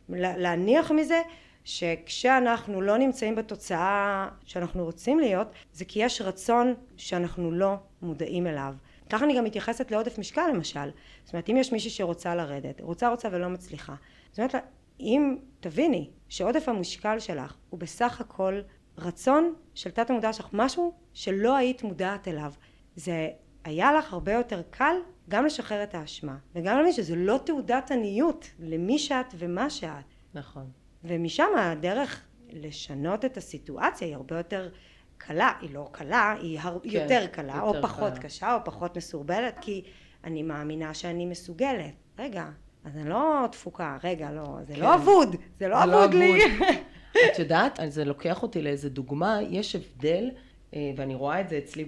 [0.10, 1.22] להניח מזה
[1.68, 8.74] שכשאנחנו לא נמצאים בתוצאה שאנחנו רוצים להיות, זה כי יש רצון שאנחנו לא מודעים אליו.
[9.10, 10.90] ככה אני גם מתייחסת לעודף משקל למשל.
[11.24, 13.96] זאת אומרת, אם יש מישהי שרוצה לרדת, רוצה רוצה ולא מצליחה.
[14.32, 14.56] זאת אומרת,
[15.00, 18.62] אם תביני שעודף המשקל שלך הוא בסך הכל
[18.98, 22.52] רצון של תת המודע שלך, משהו שלא היית מודעת אליו,
[22.96, 23.30] זה
[23.64, 24.96] היה לך הרבה יותר קל
[25.30, 30.06] גם לשחרר את האשמה, וגם להבין שזה לא תעודת עניות למי שאת ומה שאת.
[30.34, 30.87] נכון.
[31.08, 34.70] ומשם הדרך לשנות את הסיטואציה היא הרבה יותר
[35.18, 36.80] קלה, היא לא קלה, היא הר...
[36.84, 38.22] כן, יותר קלה, יותר או פחות קלה.
[38.22, 39.84] קשה, או פחות מסורבלת, כי
[40.24, 41.94] אני מאמינה שאני מסוגלת.
[42.20, 42.50] רגע,
[42.84, 44.82] אז אני לא תפוקה, רגע, לא, זה לא כן.
[44.82, 46.40] לא אבוד, זה לא אבוד לי.
[47.34, 50.32] את יודעת, זה לוקח אותי לאיזה דוגמה, יש הבדל,
[50.74, 51.86] אה, ואני רואה את זה אצלי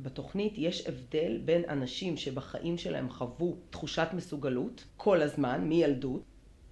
[0.00, 6.22] בתוכנית, יש הבדל בין אנשים שבחיים שלהם חוו תחושת מסוגלות כל הזמן, מילדות,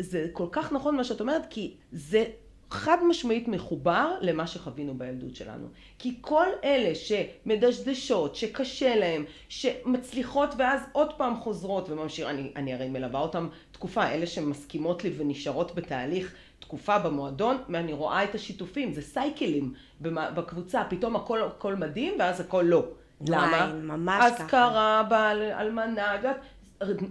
[0.02, 2.24] זה כל כך נכון מה שאת אומרת, כי זה
[2.72, 5.66] חד משמעית מחובר למה שחווינו בילדות שלנו.
[5.98, 12.88] כי כל אלה שמדשדשות, שקשה להם, שמצליחות ואז עוד פעם חוזרות וממשיך, אני, אני הרי
[12.88, 19.02] מלווה אותם תקופה, אלה שמסכימות לי ונשארות בתהליך תקופה במועדון, ואני רואה את השיתופים, זה
[19.02, 22.84] סייקלים בקבוצה, פתאום הכל, הכל מדהים ואז הכל לא.
[23.28, 23.72] למה?
[23.82, 24.44] ממש ככה.
[24.44, 26.16] אזכרה, בעל, אלמנה,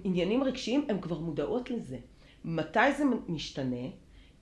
[0.03, 1.97] עניינים רגשיים, הן כבר מודעות לזה.
[2.45, 3.87] מתי זה משתנה?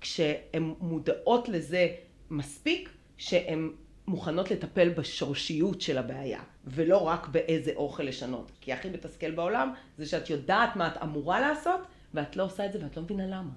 [0.02, 1.88] כשהן מודעות לזה
[2.30, 3.72] מספיק שהן
[4.08, 8.52] מוכנות לטפל בשורשיות של הבעיה, ולא רק באיזה אוכל לשנות.
[8.62, 11.80] כי הכי מתסכל בעולם זה שאת יודעת מה את אמורה לעשות,
[12.14, 13.52] ואת לא עושה את זה ואת לא מבינה למה.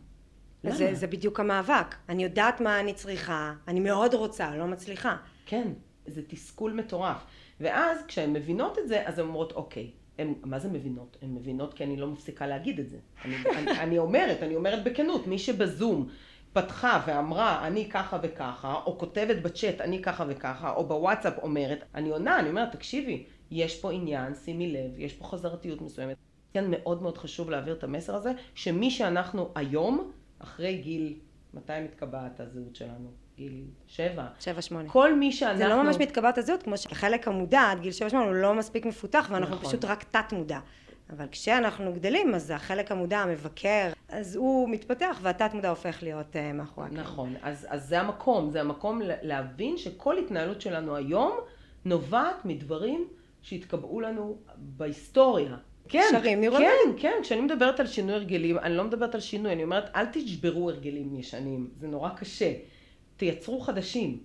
[0.65, 0.75] למה?
[0.75, 1.95] זה, זה בדיוק המאבק.
[2.09, 5.17] אני יודעת מה אני צריכה, אני מאוד רוצה, לא מצליחה.
[5.47, 5.73] כן,
[6.07, 7.25] זה תסכול מטורף.
[7.61, 11.17] ואז כשהן מבינות את זה, אז הן אומרות, אוקיי, הן, מה זה מבינות?
[11.23, 12.99] הן מבינות כי אני לא מפסיקה להגיד את זה.
[13.25, 16.09] אני, אני, אני אומרת, אני אומרת בכנות, מי שבזום
[16.53, 22.11] פתחה ואמרה אני ככה וככה, או כותבת בצ'אט אני ככה וככה, או בוואטסאפ אומרת, אני
[22.11, 26.17] עונה, אני אומרת, תקשיבי, יש פה עניין, שימי לב, יש פה חזרתיות מסוימת.
[26.55, 31.19] כן, מאוד מאוד חשוב להעביר את המסר הזה, שמי שאנחנו היום, אחרי גיל,
[31.55, 33.22] מתי מתקבעת הזהות שלנו?
[33.37, 34.27] גיל שבע.
[34.41, 34.89] שבע, שמונה.
[34.89, 35.59] כל מי שאנחנו...
[35.59, 38.87] זה לא ממש מתקבעת הזהות, כמו שחלק המודע עד גיל שבע, שמונה הוא לא מספיק
[38.87, 39.69] מפותח, ואנחנו נכון.
[39.69, 40.59] פשוט רק תת מודע.
[41.11, 46.39] אבל כשאנחנו גדלים, אז החלק המודע, המבקר, אז הוא מתפתח והתת מודע הופך להיות uh,
[46.55, 47.05] מאחורי הקלעים.
[47.05, 51.33] נכון, אז, אז זה המקום, זה המקום להבין שכל התנהלות שלנו היום
[51.85, 53.09] נובעת מדברים
[53.43, 55.57] שהתקבעו לנו בהיסטוריה.
[55.89, 56.69] כן, שרים נראים.
[56.69, 60.07] כן, כן, כשאני מדברת על שינוי הרגלים, אני לא מדברת על שינוי, אני אומרת, אל
[60.13, 62.53] תשברו הרגלים ישנים, זה נורא קשה.
[63.23, 64.19] תייצרו חדשים.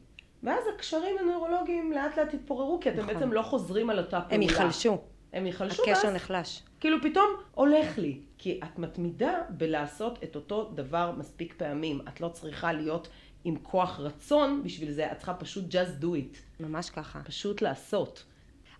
[0.44, 3.14] ואז הקשרים הנוירולוגיים לאט לאט יתפוררו, כי אתם נכון.
[3.14, 4.36] בעצם לא חוזרים על אותה פעולה.
[4.36, 4.98] הם ייחלשו.
[5.34, 5.84] הם ייחלשו.
[5.84, 6.64] הקשר ואז, נחלש.
[6.80, 8.20] כאילו פתאום הולך לי.
[8.38, 12.02] כי את מתמידה בלעשות את אותו דבר מספיק פעמים.
[12.08, 13.08] את לא צריכה להיות
[13.44, 16.64] עם כוח רצון בשביל זה, את צריכה פשוט just do it.
[16.64, 17.20] ממש ככה.
[17.24, 18.26] פשוט לעשות.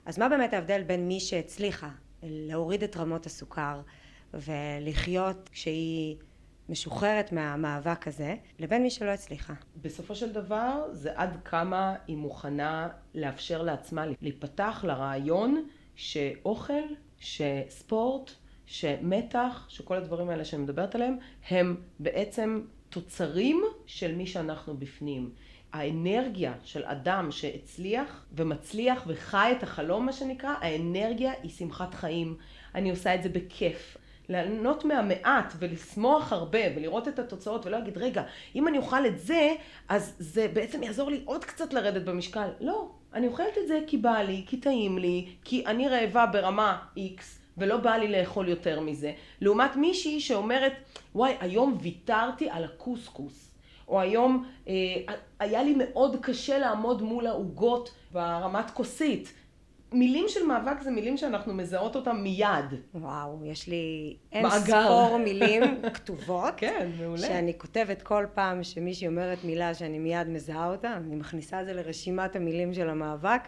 [0.06, 1.90] אז מה באמת ההבדל בין מי שהצליחה
[2.24, 3.82] להוריד את רמות הסוכר
[4.34, 6.16] ולחיות כשהיא
[6.70, 9.54] משוחררת מהמאבק הזה, לבין מי שלא הצליחה.
[9.82, 16.84] בסופו של דבר זה עד כמה היא מוכנה לאפשר לעצמה להיפתח לרעיון שאוכל
[17.20, 18.32] שספורט,
[18.66, 21.18] שמתח, שכל הדברים האלה שאני מדברת עליהם,
[21.50, 25.32] הם בעצם תוצרים של מי שאנחנו בפנים.
[25.74, 32.38] האנרגיה של אדם שהצליח ומצליח וחי את החלום מה שנקרא, האנרגיה היא שמחת חיים.
[32.76, 33.98] אני עושה את זה בכיף.
[34.30, 38.24] ליהנות מהמעט ולשמוח הרבה ולראות את התוצאות ולא להגיד רגע
[38.56, 39.54] אם אני אוכל את זה
[39.90, 42.48] אז זה בעצם יעזור לי עוד קצת לרדת במשקל.
[42.62, 46.78] לא אני אוכלת את זה כי בא לי כי טעים לי כי אני רעבה ברמה
[46.98, 47.22] X
[47.58, 49.14] ולא בא לי לאכול יותר מזה.
[49.42, 50.74] לעומת מישהי שאומרת
[51.16, 53.48] וואי היום ויתרתי על הקוסקוס.
[53.88, 54.74] או היום אה,
[55.40, 59.34] היה לי מאוד קשה לעמוד מול העוגות ברמת כוסית
[59.92, 62.66] מילים של מאבק זה מילים שאנחנו מזהות אותם מיד.
[62.94, 64.84] וואו, יש לי אין מאגר.
[64.84, 65.64] ספור מילים
[65.94, 66.54] כתובות.
[66.58, 67.22] כן, מעולה.
[67.22, 71.74] שאני כותבת כל פעם שמישהי אומרת מילה שאני מיד מזהה אותה, אני מכניסה את זה
[71.74, 73.42] לרשימת המילים של המאבק,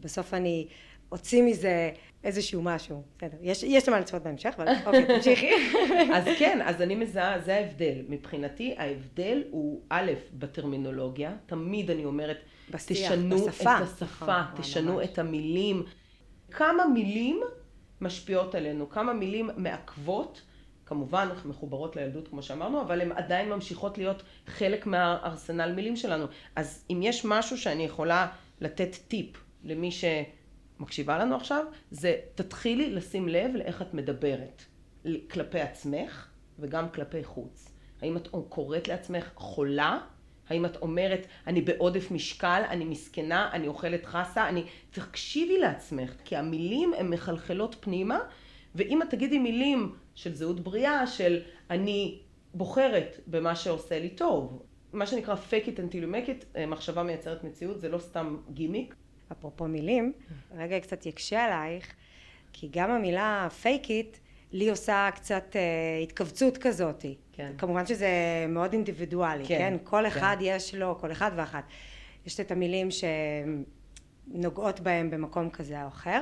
[0.00, 0.66] בסוף אני
[1.12, 1.90] אוציא מזה
[2.24, 3.02] איזשהו משהו.
[3.18, 5.50] בסדר, יש, יש למה לצפות בהמשך, אבל אוקיי, תמשיכי.
[6.16, 7.94] אז כן, אז אני מזהה, זה ההבדל.
[8.08, 12.36] מבחינתי ההבדל הוא א', בטרמינולוגיה, תמיד אני אומרת,
[12.72, 13.78] בשיח, תשנו בשפה.
[13.78, 15.08] את השפה, נכון, תשנו ממש.
[15.08, 15.84] את המילים.
[16.50, 17.40] כמה מילים
[18.00, 20.42] משפיעות עלינו, כמה מילים מעכבות,
[20.86, 26.26] כמובן מחוברות לילדות כמו שאמרנו, אבל הן עדיין ממשיכות להיות חלק מהארסנל מילים שלנו.
[26.56, 28.26] אז אם יש משהו שאני יכולה
[28.60, 34.62] לתת טיפ למי שמקשיבה לנו עכשיו, זה תתחילי לשים לב לאיך את מדברת
[35.30, 37.68] כלפי עצמך וגם כלפי חוץ.
[38.02, 39.98] האם את קוראת לעצמך חולה?
[40.52, 44.64] האם את אומרת, אני בעודף משקל, אני מסכנה, אני אוכלת חסה, אני...
[44.90, 48.18] תקשיבי לעצמך, כי המילים הן מחלחלות פנימה,
[48.74, 51.40] ואם את תגידי מילים של זהות בריאה, של
[51.70, 52.18] אני
[52.54, 57.02] בוחרת במה שעושה לי טוב, מה שנקרא fake it until you make it, אה, מחשבה
[57.02, 58.94] מייצרת מציאות, זה לא סתם גימיק.
[59.32, 60.12] אפרופו מילים,
[60.56, 61.94] רגע קצת יקשה עלייך,
[62.52, 64.18] כי גם המילה fake it,
[64.52, 67.04] לי עושה קצת אה, התכווצות כזאת.
[67.32, 67.52] כן.
[67.58, 68.08] כמובן שזה
[68.48, 69.76] מאוד אינדיבידואלי, כן, כן?
[69.84, 70.06] כל כן.
[70.06, 71.64] אחד יש לו, כל אחד ואחת.
[72.26, 72.88] יש את המילים
[74.30, 76.20] שנוגעות בהם במקום כזה או אחר.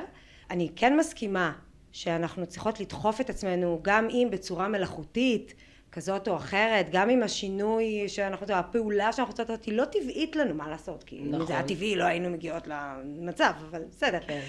[0.49, 1.53] אני כן מסכימה
[1.91, 5.53] שאנחנו צריכות לדחוף את עצמנו, גם אם בצורה מלאכותית,
[5.91, 10.55] כזאת או אחרת, גם אם השינוי שאנחנו, הפעולה שאנחנו רוצות לעשות היא לא טבעית לנו,
[10.55, 11.03] מה לעשות?
[11.03, 11.47] כי אם נכון.
[11.47, 14.19] זה היה טבעי לא היינו מגיעות למצב, אבל בסדר.
[14.27, 14.41] כן.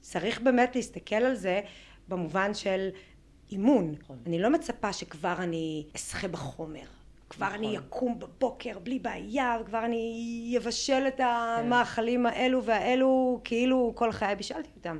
[0.00, 1.60] צריך באמת להסתכל על זה
[2.08, 2.88] במובן של
[3.52, 3.94] אימון.
[4.02, 4.18] נכון.
[4.26, 6.84] אני לא מצפה שכבר אני אשחה בחומר.
[7.30, 7.58] כבר נכון.
[7.58, 11.24] אני אקום בבוקר בלי בעיה, וכבר אני אבשל את כן.
[11.24, 14.98] המאכלים האלו והאלו, כאילו כל חיי בישלתי אותם.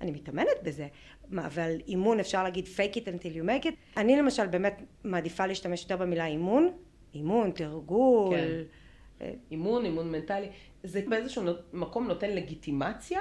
[0.00, 0.86] אני מתאמנת בזה,
[1.28, 3.72] מה, אבל אימון אפשר להגיד fake it until you make it.
[3.96, 6.70] אני למשל באמת מעדיפה להשתמש יותר במילה אימון.
[7.14, 8.36] אימון, תרגול.
[8.36, 8.62] כן.
[9.20, 10.48] אה, אימון, אימון מנטלי,
[10.82, 11.42] זה באיזשהו
[11.72, 13.20] מקום נותן לגיטימציה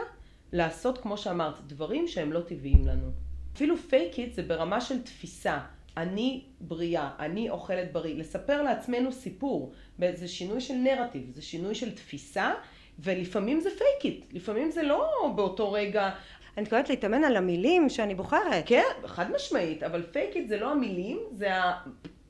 [0.53, 3.11] לעשות, כמו שאמרת, דברים שהם לא טבעיים לנו.
[3.57, 5.59] אפילו fake it זה ברמה של תפיסה.
[5.97, 8.15] אני בריאה, אני אוכלת בריא.
[8.15, 9.73] לספר לעצמנו סיפור,
[10.13, 12.53] זה שינוי של נרטיב, זה שינוי של תפיסה,
[12.99, 16.09] ולפעמים זה fake it, לפעמים זה לא באותו רגע,
[16.57, 18.63] אני מתכוונת להתאמן על המילים שאני בוחרת.
[18.65, 21.47] כן, חד משמעית, אבל fake it זה לא המילים, זה.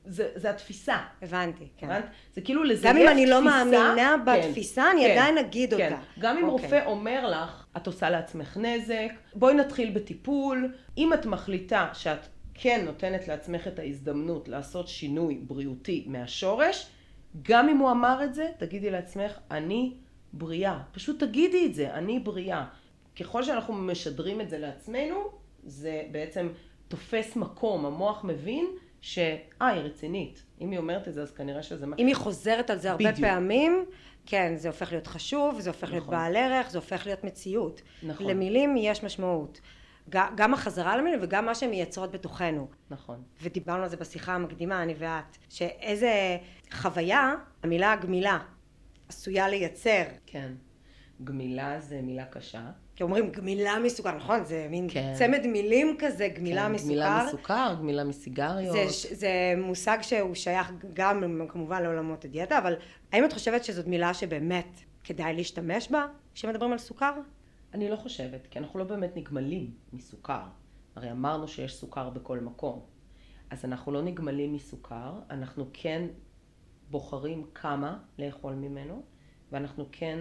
[0.08, 0.96] זה, זה התפיסה.
[1.22, 1.86] הבנתי, כן.
[1.90, 2.04] הבנת?
[2.34, 5.74] זה כאילו לזייף גם אם אני לא תפיסה- מאמינה כן, בתפיסה, אני כן, עדיין אגיד
[5.74, 5.92] כן.
[5.92, 6.02] אותה.
[6.18, 6.64] גם אם אוקיי.
[6.64, 10.72] רופא אומר לך, את עושה לעצמך נזק, בואי נתחיל בטיפול.
[10.98, 12.18] אם את מחליטה שאת
[12.54, 16.86] כן נותנת לעצמך את ההזדמנות לעשות שינוי בריאותי מהשורש,
[17.42, 19.94] גם אם הוא אמר את זה, תגידי לעצמך, אני
[20.32, 20.78] בריאה.
[20.92, 22.64] פשוט תגידי את זה, אני בריאה.
[23.20, 25.14] ככל שאנחנו משדרים את זה לעצמנו,
[25.64, 26.48] זה בעצם
[26.88, 28.66] תופס מקום, המוח מבין
[29.00, 30.44] שאה, היא רצינית.
[30.60, 31.86] אם היא אומרת את זה, אז כנראה שזה...
[31.86, 33.28] מה- אם היא חוזרת על זה הרבה בדיוק.
[33.28, 33.84] פעמים,
[34.26, 36.14] כן, זה הופך להיות חשוב, זה הופך להיות נכון.
[36.14, 37.82] בעל ערך, זה הופך להיות מציאות.
[38.02, 38.26] נכון.
[38.26, 39.60] למילים יש משמעות.
[40.34, 42.68] גם החזרה למילים וגם מה שהן מייצרות בתוכנו.
[42.90, 43.22] נכון.
[43.42, 46.36] ודיברנו על זה בשיחה המקדימה, אני ואת, שאיזה
[46.72, 48.38] חוויה המילה גמילה
[49.08, 50.02] עשויה לייצר.
[50.26, 50.52] כן.
[51.24, 52.70] גמילה זה מילה קשה.
[52.98, 54.44] כי אומרים גמילה מסוכר, נכון?
[54.44, 55.12] זה מין כן.
[55.18, 56.88] צמד מילים כזה, גמילה כן, מסוכר.
[56.88, 58.72] גמילה מסוכר, גמילה מסיגריות.
[58.72, 62.76] זה, זה מושג שהוא שייך גם כמובן לעולמות הדיאטה, אבל
[63.12, 67.12] האם את חושבת שזאת מילה שבאמת כדאי להשתמש בה כשמדברים על סוכר?
[67.74, 70.42] אני לא חושבת, כי אנחנו לא באמת נגמלים מסוכר.
[70.96, 72.80] הרי אמרנו שיש סוכר בכל מקום.
[73.50, 76.06] אז אנחנו לא נגמלים מסוכר, אנחנו כן
[76.90, 79.02] בוחרים כמה לאכול ממנו,
[79.52, 80.18] ואנחנו כן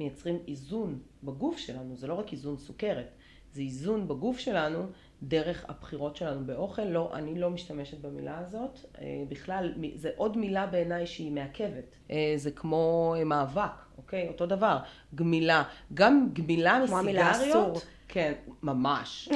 [0.00, 3.10] מייצרים איזון בגוף שלנו, זה לא רק איזון סוכרת,
[3.52, 4.86] זה איזון בגוף שלנו
[5.22, 6.84] דרך הבחירות שלנו באוכל.
[6.84, 8.78] לא, אני לא משתמשת במילה הזאת.
[9.00, 11.96] אה, בכלל, זה עוד מילה בעיניי שהיא מעכבת.
[12.10, 14.28] אה, זה כמו אה, מאבק, אוקיי?
[14.28, 14.78] אותו דבר.
[15.14, 15.62] גמילה.
[15.94, 16.88] גם גמילה מסיגריות.
[16.88, 17.80] כמו המילה אסור.
[18.08, 18.32] כן,
[18.62, 19.28] ממש.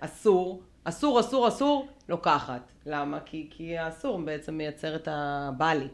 [0.00, 0.62] אסור.
[0.84, 2.72] אסור, אסור, אסור, לוקחת.
[2.86, 3.20] למה?
[3.20, 5.88] כי, כי האסור בעצם מייצר את הבלי.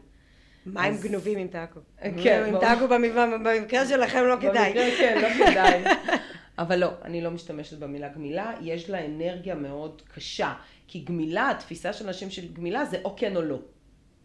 [0.65, 1.03] מים אז...
[1.03, 1.79] גנובים עם טאקו.
[2.23, 2.43] כן.
[2.47, 4.69] עם טאקו במקרה שלכם לא כדאי.
[4.69, 5.83] במקרה כן, לא כדאי.
[6.59, 10.53] אבל לא, אני לא משתמשת במילה גמילה, יש לה אנרגיה מאוד קשה.
[10.87, 13.59] כי גמילה, התפיסה של אנשים של גמילה זה או כן או לא.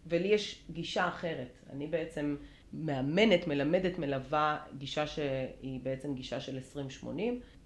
[0.07, 1.59] ולי יש גישה אחרת.
[1.73, 2.37] אני בעצם
[2.73, 6.59] מאמנת, מלמדת, מלווה גישה שהיא בעצם גישה של
[7.03, 7.07] 20-80.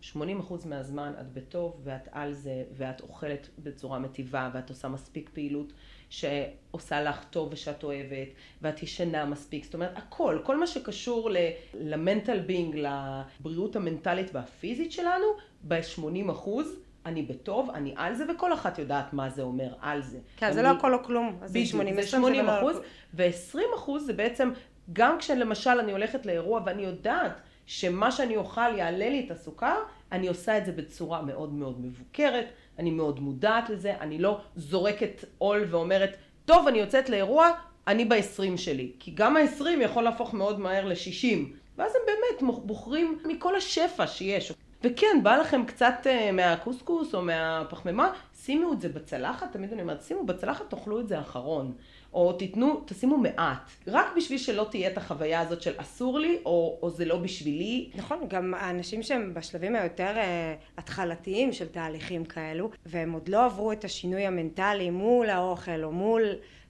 [0.00, 5.30] 80 אחוז מהזמן את בטוב ואת על זה ואת אוכלת בצורה מטיבה ואת עושה מספיק
[5.32, 5.72] פעילות
[6.14, 8.28] שעושה לך טוב ושאת אוהבת
[8.62, 9.64] ואת ישנה מספיק.
[9.64, 11.30] זאת אומרת, הכל, כל מה שקשור
[11.74, 15.26] למנטל בינג, לבריאות המנטלית והפיזית שלנו,
[15.68, 20.18] ב-80 אחוז אני בטוב, אני על זה, וכל אחת יודעת מה זה אומר על זה.
[20.36, 21.36] כן, זה לא הכל או כלום.
[21.36, 22.80] בדיוק, זה 80 לא אחוז,
[23.14, 24.50] ו-20 אחוז זה בעצם,
[24.92, 29.76] גם כשלמשל אני הולכת לאירוע ואני יודעת שמה שאני אוכל יעלה לי את הסוכר,
[30.12, 32.46] אני עושה את זה בצורה מאוד מאוד מבוקרת,
[32.78, 37.50] אני מאוד מודעת לזה, אני לא זורקת עול ואומרת, טוב, אני יוצאת לאירוע,
[37.86, 38.92] אני ב-20 שלי.
[38.98, 41.38] כי גם ה-20 יכול להפוך מאוד מהר ל-60.
[41.78, 44.52] ואז הם באמת בוחרים מכל השפע שיש.
[44.82, 50.02] וכן, בא לכם קצת uh, מהקוסקוס או מהפחמימה, שימו את זה בצלחת, תמיד אני אומרת,
[50.02, 51.72] שימו בצלחת, תאכלו את זה אחרון.
[52.14, 53.70] או תיתנו, תשימו מעט.
[53.86, 57.90] רק בשביל שלא תהיה את החוויה הזאת של אסור לי, או, או זה לא בשבילי.
[57.94, 63.72] נכון, גם האנשים שהם בשלבים היותר uh, התחלתיים של תהליכים כאלו, והם עוד לא עברו
[63.72, 66.22] את השינוי המנטלי מול האוכל, או מול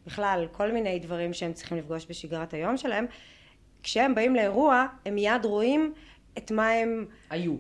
[0.07, 3.07] בכלל כל מיני דברים שהם צריכים לפגוש בשגרת היום שלהם,
[3.83, 5.93] כשהם באים לאירוע, הם מיד רואים
[6.39, 7.07] את מה הם...
[7.31, 7.55] היו.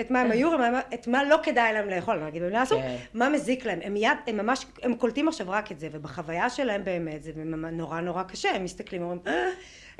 [0.00, 0.50] את מה הם היו,
[0.94, 2.96] את מה לא כדאי להם לאכול, נגיד במילה הזו, כן.
[3.14, 3.78] מה מזיק להם.
[3.82, 7.32] הם מיד, הם ממש, הם קולטים עכשיו רק את זה, ובחוויה שלהם באמת זה
[7.72, 9.20] נורא נורא קשה, הם מסתכלים, אומרים,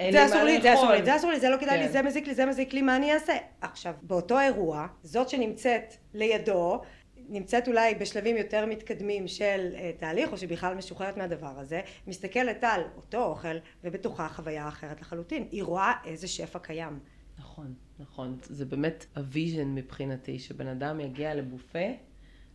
[0.00, 1.92] אה, זה אסור לי, זה אסור לי, זה אסור לי, זה לא כדאי לי, כן.
[1.92, 3.32] זה מזיק לי, זה מזיק לי, מה אני אעשה?
[3.60, 6.80] עכשיו, באותו אירוע, זאת שנמצאת לידו,
[7.28, 12.82] נמצאת אולי בשלבים יותר מתקדמים של uh, תהליך או שבכלל משוחררת מהדבר הזה מסתכלת על
[12.96, 16.98] אותו אוכל ובתוכה חוויה אחרת לחלוטין היא רואה איזה שפע קיים
[17.38, 21.88] נכון נכון, זה באמת ה vision מבחינתי, שבן אדם יגיע לבופה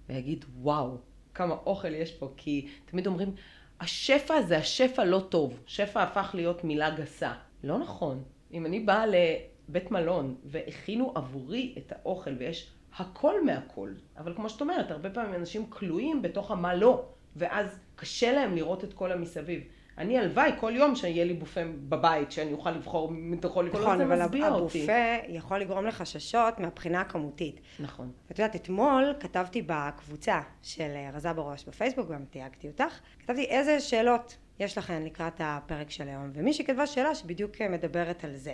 [0.10, 0.98] ויגיד וואו,
[1.34, 3.36] כמה אוכל יש פה, כי תמיד אומרים,
[3.80, 7.34] השפע זה השפע לא טוב, שפע הפך להיות מילה גסה.
[7.64, 8.24] לא נכון.
[8.54, 14.62] אם אני באה לבית מלון והכינו עבורי את האוכל ויש הכל מהכל, אבל כמו שאת
[14.62, 17.06] אומרת, הרבה פעמים אנשים כלואים בתוך המה לא,
[17.36, 19.64] ואז קשה להם לראות את כל המסביב.
[19.98, 24.22] אני הלוואי כל יום שיהיה לי בופה בבית, שאני אוכל לבחור מתוכו לכל נכון, אבל
[24.22, 27.62] הבופה יכול לגרום לחששות מהבחינה הכמותית.
[27.80, 28.12] נכון.
[28.32, 33.80] את יודעת, אתמול כתבתי בקבוצה של אה, רזה בראש בפייסבוק, גם תייגתי אותך, כתבתי איזה
[33.80, 38.54] שאלות יש לכן לקראת הפרק של היום, ומישהי כתבה שאלה שבדיוק אה, מדברת על זה.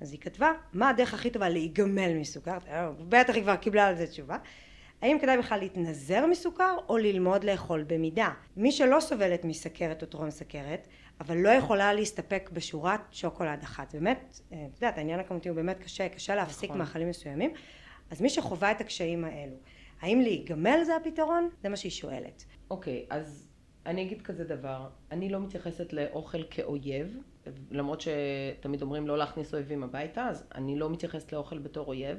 [0.00, 2.58] אז היא כתבה, מה הדרך הכי טובה להיגמל מסוכר?
[2.68, 4.36] אה, בטח היא כבר קיבלה על זה תשובה.
[5.02, 8.30] האם כדאי בכלל להתנזר מסוכר או ללמוד לאכול במידה?
[8.56, 10.88] מי שלא סובלת מסכרת או טרום סכרת
[11.20, 15.78] אבל לא יכולה להסתפק בשורת שוקולד אחת באמת, אה, את יודעת העניין הכמותי הוא באמת
[15.78, 16.78] קשה, קשה להפסיק נכון.
[16.78, 17.50] מאכלים מסוימים
[18.10, 19.56] אז מי שחווה את הקשיים האלו
[20.00, 21.48] האם להיגמל זה הפתרון?
[21.62, 22.44] זה מה שהיא שואלת.
[22.70, 23.48] אוקיי, okay, אז
[23.86, 27.18] אני אגיד כזה דבר, אני לא מתייחסת לאוכל כאויב,
[27.70, 32.18] למרות שתמיד אומרים לא להכניס אויבים הביתה, אז אני לא מתייחסת לאוכל בתור אויב.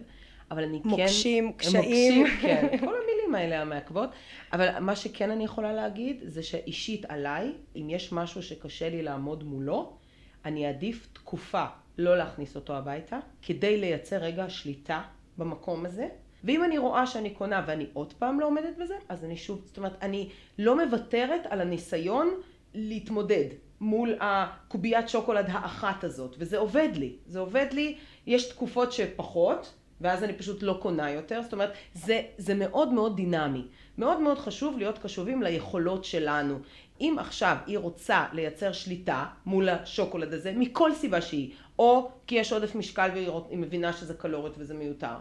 [0.52, 1.48] אבל אני מוקשים, כן...
[1.48, 2.22] מוקשים, קשיים.
[2.24, 4.10] מוקשים, כן, כל המילים האלה המעכבות.
[4.54, 9.44] אבל מה שכן אני יכולה להגיד, זה שאישית עליי, אם יש משהו שקשה לי לעמוד
[9.44, 9.98] מולו,
[10.46, 11.66] אני אעדיף תקופה
[11.98, 15.02] לא להכניס אותו הביתה, כדי לייצר רגע שליטה
[15.38, 16.08] במקום הזה.
[16.44, 19.78] ואם אני רואה שאני קונה ואני עוד פעם לא עומדת בזה, אז אני שוב, זאת
[19.78, 20.30] אומרת, אני
[20.60, 22.30] לא מוותרת על הניסיון
[22.74, 23.46] להתמודד
[23.82, 27.16] מול הקוביית שוקולד האחת הזאת, וזה עובד לי.
[27.26, 32.22] זה עובד לי, יש תקופות שפחות, ואז אני פשוט לא קונה יותר, זאת אומרת, זה,
[32.38, 33.68] זה מאוד מאוד דינמי.
[33.98, 36.60] מאוד מאוד חשוב להיות קשובים ליכולות שלנו.
[37.02, 42.54] אם עכשיו היא רוצה לייצר שליטה מול השוקולד הזה, מכל סיבה שהיא, או כי יש
[42.54, 45.16] עודף משקל והיא מבינה שזה קלוריות וזה מיותר,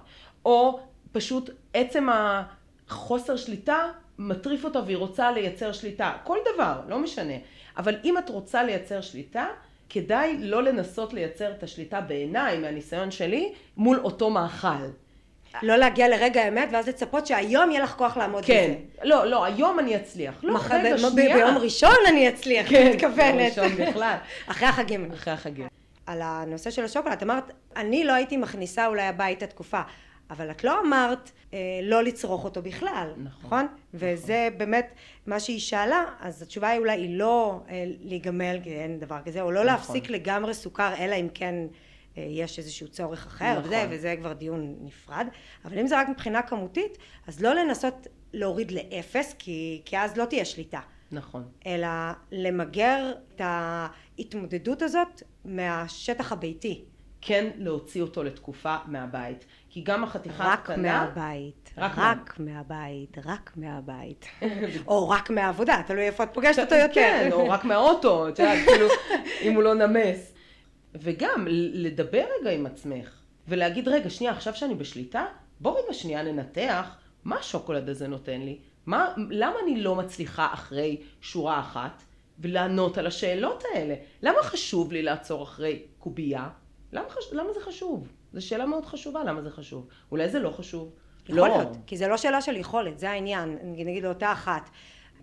[0.45, 0.81] או
[1.13, 2.07] פשוט עצם
[2.89, 7.35] החוסר שליטה מטריף אותה והיא רוצה לייצר שליטה, כל דבר, לא משנה.
[7.77, 9.47] אבל אם את רוצה לייצר שליטה,
[9.91, 14.69] כדאי לא לנסות לייצר את השליטה בעיניי, מהניסיון שלי, מול אותו מאכל.
[15.63, 18.65] לא להגיע לרגע האמת ואז לצפות שהיום יהיה לך כוח לעמוד כן.
[18.65, 19.03] בזה.
[19.03, 20.35] כן, לא, לא, היום אני אצליח.
[20.43, 20.71] לא, מח...
[20.71, 21.37] רגע, שנייה.
[21.37, 23.55] ביום ראשון אני אצליח, כן, מתכוונת.
[23.55, 24.17] ביום ראשון בכלל.
[24.51, 25.11] אחרי החגים.
[25.13, 25.67] אחרי החגים.
[26.07, 29.81] על הנושא של השוקולד, אמרת, אני לא הייתי מכניסה אולי הביתה תקופה.
[30.31, 33.67] אבל את לא אמרת אה, לא לצרוך אותו בכלל, נכון, נכון?
[33.95, 34.95] וזה באמת
[35.27, 39.41] מה שהיא שאלה, אז התשובה היא אולי היא לא אה, להיגמל, כי אין דבר כזה,
[39.41, 39.67] או לא נכון.
[39.67, 41.55] להפסיק לגמרי סוכר, אלא אם כן
[42.19, 43.65] אה, יש איזשהו צורך אחר, נכון.
[43.65, 45.27] וזה, וזה כבר דיון נפרד,
[45.65, 50.25] אבל אם זה רק מבחינה כמותית, אז לא לנסות להוריד לאפס, כי, כי אז לא
[50.25, 50.81] תהיה שליטה.
[51.13, 51.45] נכון.
[51.67, 51.89] אלא
[52.33, 56.85] למגר את ההתמודדות הזאת מהשטח הביתי.
[57.21, 59.47] כן להוציא אותו לתקופה מהבית.
[59.77, 61.05] כי גם החתיכה רק הקטנה...
[61.05, 64.27] מהבית, רק רק, מהבית, רק מהבית.
[64.89, 66.95] או רק מהעבודה, תלוי איפה את פוגשת אותו יותר.
[66.95, 68.89] כן, או רק מהאוטו, את יודעת, כאילו,
[69.43, 70.35] אם הוא לא נמס.
[70.95, 73.11] וגם, לדבר רגע עם עצמך,
[73.49, 75.25] ולהגיד, רגע, שנייה, עכשיו שאני בשליטה,
[75.61, 78.59] בוא רגע שנייה ננתח מה השוקולד הזה נותן לי.
[78.87, 82.03] מה, למה אני לא מצליחה אחרי שורה אחת
[82.39, 83.95] ולענות על השאלות האלה?
[84.23, 86.49] למה חשוב לי לעצור אחרי קובייה?
[86.93, 87.33] למה, חש...
[87.33, 88.09] למה זה חשוב?
[88.33, 89.87] זו שאלה מאוד חשובה, למה זה חשוב?
[90.11, 90.93] אולי זה לא חשוב.
[91.29, 91.49] יכול לא.
[91.49, 93.59] להיות, כי זה לא שאלה של יכולת, זה העניין.
[93.63, 94.71] נגיד נגיד לאותה אחת,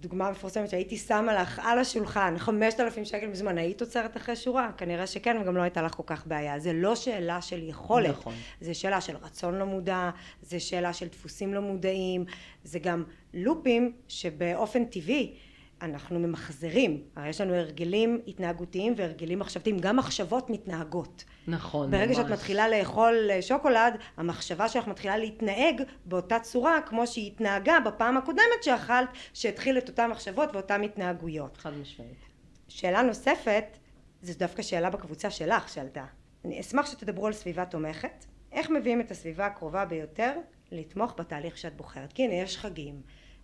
[0.04, 4.72] דוגמה מפורסמת שהייתי שמה לך על השולחן, 5,000 שקל בזמן, היית עוצרת אחרי שורה?
[4.78, 6.60] כנראה שכן, וגם לא הייתה לך כל כך בעיה.
[6.60, 8.10] זה לא שאלה של יכולת.
[8.10, 8.34] נכון.
[8.62, 10.10] זה שאלה של רצון לא מודע,
[10.42, 12.26] זה שאלה של דפוסים לא מודעים,
[12.64, 13.04] זה גם
[13.34, 15.36] לופים שבאופן טבעי
[15.84, 17.04] אנחנו ממחזרים.
[17.16, 21.24] הרי יש לנו הרגלים התנהגותיים והרגלים מחשבתיים, גם מחשבות מתנהגות.
[21.48, 22.18] נכון, ברגע ממש.
[22.18, 28.18] שאת מתחילה לאכול אה, שוקולד, המחשבה שלך מתחילה להתנהג באותה צורה כמו שהיא התנהגה בפעם
[28.18, 31.58] הקודמת שאכלת, שהתחיל את אותן מחשבות ואותן התנהגויות.
[31.58, 32.26] חד משמעית.
[32.68, 33.78] שאלה נוספת,
[34.22, 36.06] זו דווקא שאלה בקבוצה שלך שעלתה.
[36.46, 38.26] אני אשמח שתדברו על סביבה תומכת.
[38.52, 40.34] איך מביאים את הסביבה הקרובה ביותר
[40.72, 42.14] לתמוך בתהליך שאת בוחרת?
[42.14, 43.02] כי הנה יש חגים,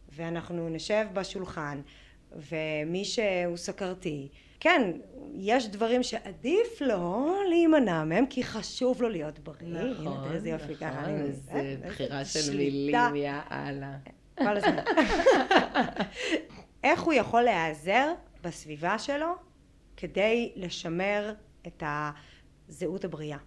[0.10, 1.82] ואנחנו נשב בשולחן,
[2.32, 4.28] ומי שהוא סכרתי,
[4.60, 4.92] כן,
[5.34, 9.68] יש דברים שעדיף לו להימנע מהם, כי חשוב לו להיות בריא.
[9.80, 10.90] הנה, תראה איזה יופי ככה.
[11.02, 13.10] נכון, אני- איזה אה, בחירה של שליטה.
[13.14, 13.98] מילים, יא אללה.
[14.38, 14.76] כל הזמן.
[16.84, 18.14] איך הוא יכול להיעזר
[18.44, 19.28] בסביבה שלו
[19.98, 21.34] כדי לשמר
[21.68, 21.84] את
[22.68, 23.38] הזהות הבריאה?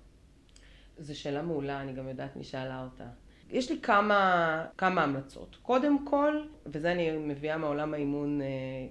[0.98, 3.04] זו שאלה מעולה, אני גם יודעת מי שאלה אותה.
[3.52, 5.56] יש לי כמה, כמה המלצות.
[5.62, 8.46] קודם כל, וזה אני מביאה מעולם האימון אה,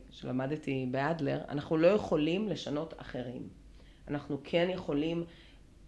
[0.10, 3.50] שלמדתי באדלר, אנחנו לא יכולים לשנות אחרים.
[4.08, 5.24] אנחנו כן יכולים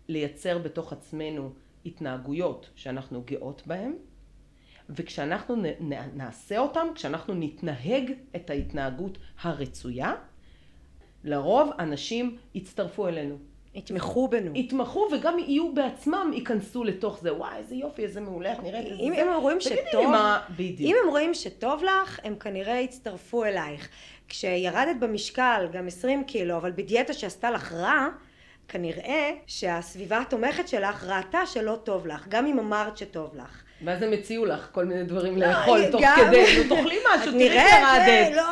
[0.08, 1.54] לייצר בתוך עצמנו
[1.86, 3.94] התנהגויות שאנחנו גאות בהן,
[4.90, 5.56] וכשאנחנו
[6.14, 10.14] נעשה אותם, כשאנחנו נתנהג את ההתנהגות הרצויה,
[11.24, 13.38] לרוב אנשים יצטרפו אלינו.
[13.76, 14.52] יתמכו בנו.
[14.56, 18.96] יתמכו וגם יהיו בעצמם, ייכנסו לתוך זה, וואי איזה יופי, איזה מעולה, את נראית איזה
[19.04, 19.22] אם זה.
[19.22, 20.80] הם רואים שטוב, מה, בדיוק.
[20.92, 23.90] אם הם רואים שטוב לך, הם כנראה יצטרפו אלייך.
[24.30, 28.08] כשירדת במשקל, גם 20 קילו, אבל בדיאטה שעשתה לך רע,
[28.68, 33.64] כנראה שהסביבה התומכת שלך ראתה שלא טוב לך, גם אם אמרת שטוב לך.
[33.86, 37.34] ואז הם הציעו לך כל מיני דברים לאכול תוך גם- כדי, נו תאכלי משהו, את
[37.34, 38.10] תראי ירדת.
[38.10, 38.44] אה, לא,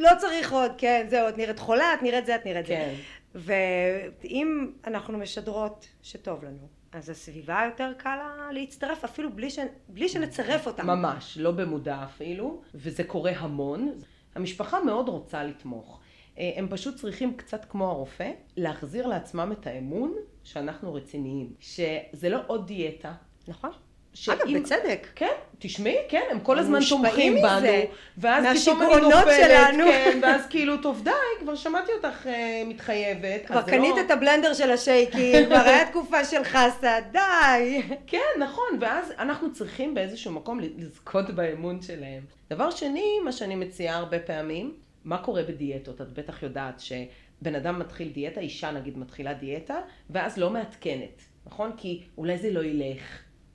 [0.00, 2.88] לא צריך עוד, כן, זהו, את נראית חולה, את נראית זה, את נראית כן.
[2.96, 3.02] זה.
[3.36, 9.58] ואם אנחנו משדרות שטוב לנו, אז הסביבה יותר קל לה להצטרף, אפילו בלי, ש...
[9.88, 10.86] בלי שנצרף אותם.
[10.86, 13.92] ממש, לא במודע אפילו, וזה קורה המון.
[14.34, 16.00] המשפחה מאוד רוצה לתמוך.
[16.38, 20.14] אה, הם פשוט צריכים קצת כמו הרופא, להחזיר לעצמם את האמון
[20.44, 21.52] שאנחנו רציניים.
[21.60, 23.14] שזה לא עוד דיאטה.
[23.48, 23.70] נכון.
[24.16, 25.06] שאם- אגב, בצדק.
[25.14, 29.84] כן, תשמעי, כן, הם כל הזמן תומכים מזה, בנו, ואז פתאום אני נופלת, שלנו.
[29.84, 31.10] כן, ואז כאילו, טוב די,
[31.40, 33.46] כבר שמעתי אותך אה, מתחייבת.
[33.46, 37.82] כבר קנית לא- את הבלנדר של השייקים, כבר היה תקופה של חסה, די.
[38.06, 42.22] כן, נכון, ואז אנחנו צריכים באיזשהו מקום לזכות באמון שלהם.
[42.50, 46.00] דבר שני, מה שאני מציעה הרבה פעמים, מה קורה בדיאטות?
[46.00, 49.76] את בטח יודעת שבן אדם מתחיל דיאטה, אישה נגיד מתחילה דיאטה,
[50.10, 51.72] ואז לא מעדכנת, נכון?
[51.76, 53.02] כי אולי זה לא ילך.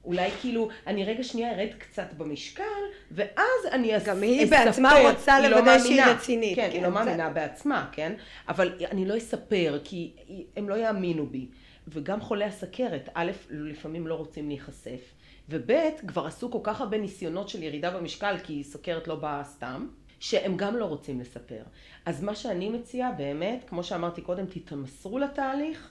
[0.06, 2.64] אולי כאילו, אני רגע שנייה ארד קצת במשקל,
[3.12, 3.36] ואז
[3.72, 4.56] אני אס- גם היא אספר.
[4.66, 6.02] בעצמה רוצה לא לוודא שהיא.
[6.04, 6.56] רצינית.
[6.56, 8.14] כן, כן, היא לא זה- מאמינה בעצמה, כן?
[8.48, 10.12] אבל אני לא אספר, כי
[10.58, 11.48] הם לא יאמינו בי.
[11.88, 15.02] וגם חולי הסכרת, א', לפעמים לא רוצים להיחשף,
[15.50, 15.72] וב',
[16.08, 19.88] כבר עשו כל כך הרבה ניסיונות של ירידה במשקל, כי סוכרת לא באה סתם,
[20.20, 21.62] שהם גם לא רוצים לספר.
[22.06, 25.90] אז מה שאני מציעה באמת, כמו שאמרתי קודם, תתמסרו לתהליך,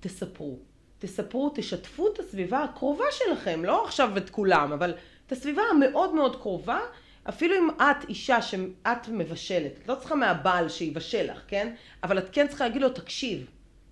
[0.00, 0.58] תספרו.
[1.02, 4.94] תספרו, תשתפו את הסביבה הקרובה שלכם, לא עכשיו את כולם, אבל
[5.26, 6.80] את הסביבה המאוד מאוד קרובה,
[7.28, 11.74] אפילו אם את אישה שאת מבשלת, את לא צריכה מהבעל שיבשל לך, כן?
[12.02, 13.50] אבל את כן צריכה להגיד לו, תקשיב,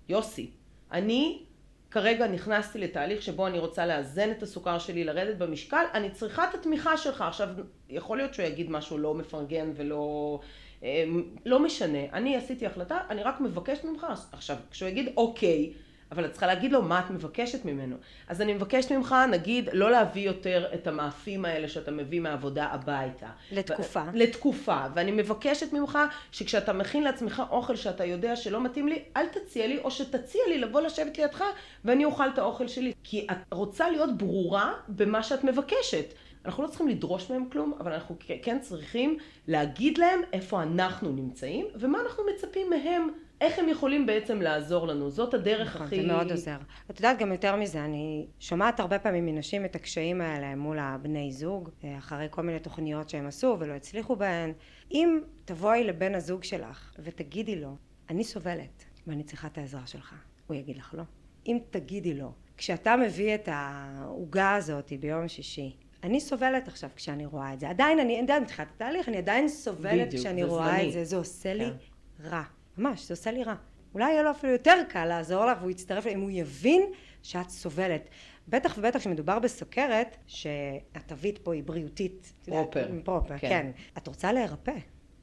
[0.09, 0.51] יוסי,
[0.91, 1.43] אני
[1.91, 6.55] כרגע נכנסתי לתהליך שבו אני רוצה לאזן את הסוכר שלי, לרדת במשקל, אני צריכה את
[6.55, 7.21] התמיכה שלך.
[7.21, 7.49] עכשיו,
[7.89, 10.39] יכול להיות שהוא יגיד משהו לא מפרגן ולא...
[10.83, 11.03] אה,
[11.45, 11.99] לא משנה.
[12.13, 14.07] אני עשיתי החלטה, אני רק מבקשת ממך.
[14.31, 15.73] עכשיו, כשהוא יגיד אוקיי,
[16.11, 17.95] אבל את צריכה להגיד לו מה את מבקשת ממנו.
[18.27, 23.27] אז אני מבקשת ממך, נגיד, לא להביא יותר את המאפים האלה שאתה מביא מהעבודה הביתה.
[23.51, 24.01] לתקופה.
[24.13, 24.85] ו- לתקופה.
[24.95, 25.99] ואני מבקשת ממך,
[26.31, 30.57] שכשאתה מכין לעצמך אוכל שאתה יודע שלא מתאים לי, אל תציע לי, או שתציע לי
[30.57, 31.43] לבוא לשבת לידך,
[31.85, 32.93] ואני אוכל את האוכל שלי.
[33.03, 36.05] כי את רוצה להיות ברורה במה שאת מבקשת.
[36.45, 41.65] אנחנו לא צריכים לדרוש מהם כלום, אבל אנחנו כן צריכים להגיד להם איפה אנחנו נמצאים,
[41.75, 43.09] ומה אנחנו מצפים מהם.
[43.41, 45.09] איך הם יכולים בעצם לעזור לנו.
[45.09, 46.01] זאת הדרך נכון, הכי...
[46.01, 46.57] זה מאוד עוזר.
[46.91, 51.31] את יודעת גם יותר מזה, אני שומעת הרבה פעמים מנשים את הקשיים האלה מול הבני
[51.31, 54.53] זוג, אה, אחרי כל מיני תוכניות שהם עשו ולא הצליחו בהן.
[54.91, 57.75] אם תבואי לבן הזוג שלך ותגידי לו,
[58.09, 60.15] אני סובלת ואני צריכה את העזרה שלך,
[60.47, 61.03] הוא יגיד לך לא.
[61.47, 67.53] אם תגידי לו, כשאתה מביא את העוגה הזאת ביום שישי, אני סובלת עכשיו כשאני רואה
[67.53, 67.69] את זה.
[67.69, 70.87] עדיין, אני עדיין מתחילת התהליך, אני עדיין סובלת בדיוק, כשאני זה רואה.
[70.87, 72.27] את זה, זה עושה לי כן.
[72.27, 72.43] רע.
[72.77, 73.55] ממש, זה עושה לי רע.
[73.93, 76.81] אולי יהיה לו אפילו יותר קל לעזור לך והוא יצטרף, אם הוא יבין
[77.23, 78.09] שאת סובלת.
[78.47, 82.33] בטח ובטח כשמדובר בסוכרת, שהתווית פה היא בריאותית.
[82.45, 82.89] פרופר.
[83.03, 83.49] פרופר, כן.
[83.49, 83.71] כן.
[83.97, 84.75] את רוצה להירפא.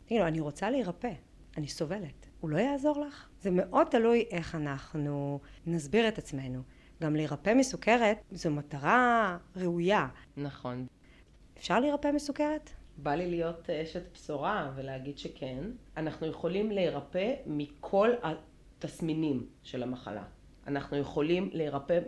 [0.05, 1.13] תגידי לו, אני רוצה להירפא,
[1.57, 2.27] אני סובלת.
[2.41, 3.29] הוא לא יעזור לך?
[3.41, 6.63] זה מאוד תלוי איך אנחנו נסביר את עצמנו.
[7.03, 10.09] גם להירפא מסוכרת זו מטרה ראויה.
[10.37, 10.87] נכון.
[11.59, 12.71] אפשר להירפא מסוכרת?
[13.03, 15.59] בא לי להיות אשת בשורה ולהגיד שכן.
[15.97, 20.25] אנחנו יכולים להירפא מכל התסמינים של המחלה.
[20.67, 21.99] אנחנו יכולים להירפא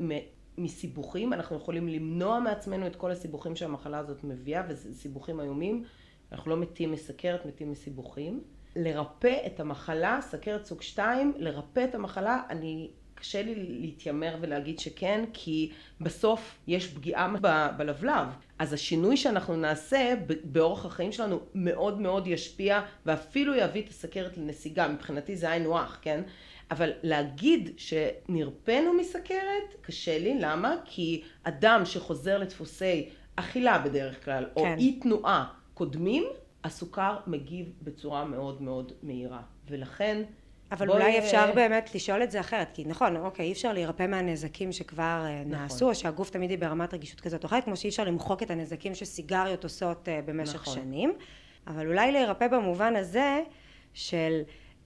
[0.59, 5.85] מסיבוכים, אנחנו יכולים למנוע מעצמנו את כל הסיבוכים שהמחלה הזאת מביאה, וזה סיבוכים איומים.
[6.33, 8.43] אנחנו לא מתים מסכרת, מתים מסיבוכים.
[8.77, 15.25] לרפא את המחלה, סכרת סוג 2, לרפא את המחלה, אני, קשה לי להתיימר ולהגיד שכן,
[15.33, 18.27] כי בסוף יש פגיעה ב- בלבלב.
[18.59, 20.15] אז השינוי שאנחנו נעשה
[20.45, 24.89] באורח החיים שלנו מאוד מאוד ישפיע, ואפילו יביא את הסכרת לנסיגה.
[24.89, 26.23] מבחינתי זה היינו הך, כן?
[26.71, 30.39] אבל להגיד שנרפאנו מסכרת, קשה לי.
[30.41, 30.77] למה?
[30.85, 34.75] כי אדם שחוזר לדפוסי אכילה בדרך כלל, או כן.
[34.79, 36.25] אי תנועה קודמים,
[36.65, 39.43] הסוכר מגיב בצורה מאוד מאוד מהירה.
[39.69, 40.23] ולכן...
[40.73, 44.07] אבל אולי אה, אפשר באמת לשאול את זה אחרת, כי נכון, אוקיי, אי אפשר להירפא
[44.07, 45.51] מהנזקים שכבר נכון.
[45.51, 48.51] נעשו, או שהגוף תמיד יהיה ברמת רגישות כזאת או אחרת, כמו שאי אפשר למחוק את
[48.51, 50.75] הנזקים שסיגריות עושות אה, במשך נכון.
[50.75, 51.13] שנים,
[51.67, 53.41] אבל אולי להירפא במובן הזה
[53.95, 54.41] של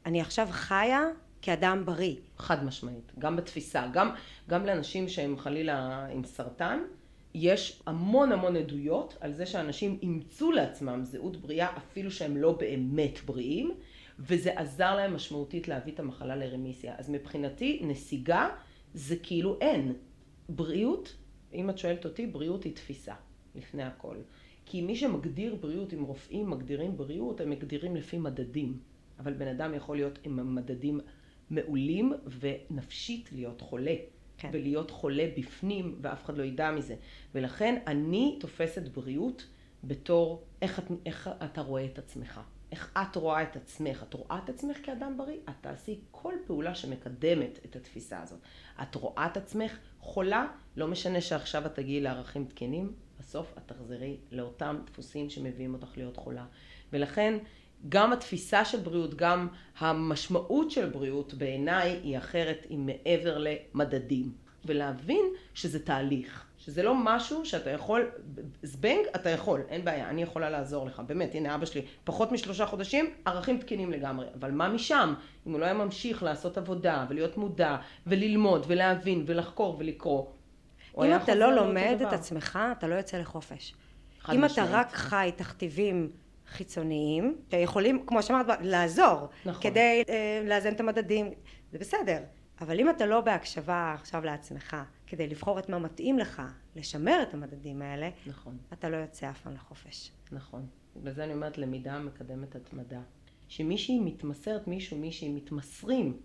[0.07, 1.03] אני עכשיו חיה
[1.43, 2.15] כאדם בריא.
[2.39, 4.11] חד משמעית, גם בתפיסה, גם,
[4.49, 6.79] גם לאנשים שהם חלילה עם סרטן,
[7.35, 13.19] יש המון המון עדויות על זה שאנשים אימצו לעצמם זהות בריאה אפילו שהם לא באמת
[13.25, 13.75] בריאים,
[14.19, 16.95] וזה עזר להם משמעותית להביא את המחלה לרמיסיה.
[16.99, 18.49] אז מבחינתי נסיגה
[18.95, 19.93] זה כאילו אין.
[20.49, 21.17] בריאות,
[21.55, 23.15] אם את שואלת אותי, בריאות היא תפיסה,
[23.55, 24.17] לפני הכל.
[24.67, 28.79] כי מי שמגדיר בריאות, אם רופאים מגדירים בריאות, הם מגדירים לפי מדדים.
[29.19, 31.01] אבל בן אדם יכול להיות עם מדדים
[31.51, 33.95] מעולים ונפשית להיות חולה.
[34.39, 34.51] כן.
[34.53, 36.97] ולהיות חולה בפנים ואף אחד לא ידע מזה.
[37.35, 39.47] ולכן אני תופסת בריאות
[39.85, 42.41] בתור איך, איך אתה רואה את עצמך.
[42.75, 44.05] איך את רואה את עצמך.
[44.09, 45.39] את רואה את עצמך כאדם בריא?
[45.49, 48.39] את תעשי כל פעולה שמקדמת את התפיסה הזאת.
[48.83, 50.47] את רואה את עצמך חולה?
[50.77, 56.17] לא משנה שעכשיו את תגיעי לערכים תקינים, בסוף את תחזרי לאותם דפוסים שמביאים אותך להיות
[56.17, 56.47] חולה.
[56.93, 57.39] ולכן
[57.89, 59.49] גם התפיסה של בריאות, גם
[59.79, 64.33] המשמעות של בריאות בעיניי היא אחרת, היא מעבר למדדים.
[64.65, 68.11] ולהבין שזה תהליך, שזה לא משהו שאתה יכול,
[68.63, 72.67] זבנג אתה יכול, אין בעיה, אני יכולה לעזור לך, באמת, הנה אבא שלי, פחות משלושה
[72.67, 75.15] חודשים, ערכים תקינים לגמרי, אבל מה משם?
[75.47, 80.25] אם הוא לא היה ממשיך לעשות עבודה ולהיות מודע וללמוד ולהבין ולחקור ולקרוא.
[80.99, 82.13] אם אתה לא לומד את.
[82.13, 83.75] עצמך, אתה לא יוצא לחופש.
[84.33, 84.71] אם אתה משמעית.
[84.73, 86.11] רק חי תכתיבים
[86.49, 89.63] חיצוניים, שיכולים, כמו שאמרת, לעזור, נכון.
[89.63, 91.31] כדי אה, לאזן את המדדים,
[91.73, 92.19] זה בסדר.
[92.61, 94.77] אבל אם אתה לא בהקשבה עכשיו לעצמך,
[95.15, 96.43] כדי לבחור את מה מתאים לך,
[96.77, 98.59] לשמר את המדדים האלה, נכון.
[98.73, 100.11] אתה לא יוצא אף פעם לחופש.
[100.33, 100.67] נכון.
[100.97, 103.01] בגלל זה אני אומרת למידה מקדמת התמדה.
[103.49, 106.17] שמישהי מתמסרת, מישהו, מישהי מתמסרים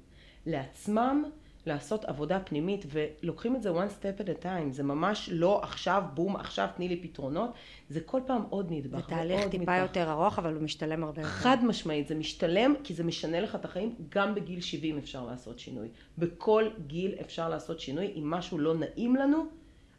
[0.46, 1.24] לעצמם
[1.70, 4.72] לעשות עבודה פנימית ולוקחים את זה one step at a time.
[4.72, 7.54] זה ממש לא עכשיו, בום, עכשיו תני לי פתרונות.
[7.90, 9.00] זה כל פעם עוד נדבך.
[9.00, 9.78] זה תהליך טיפה נדבך.
[9.82, 11.32] יותר ארוך, אבל הוא משתלם הרבה יותר.
[11.32, 15.60] חד משמעית, זה משתלם כי זה משנה לך את החיים, גם בגיל 70 אפשר לעשות
[15.60, 15.88] שינוי.
[16.18, 19.46] בכל גיל אפשר לעשות שינוי, אם משהו לא נעים לנו,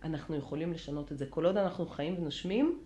[0.05, 1.27] אנחנו יכולים לשנות את זה.
[1.27, 2.79] כל עוד אנחנו חיים ונושמים,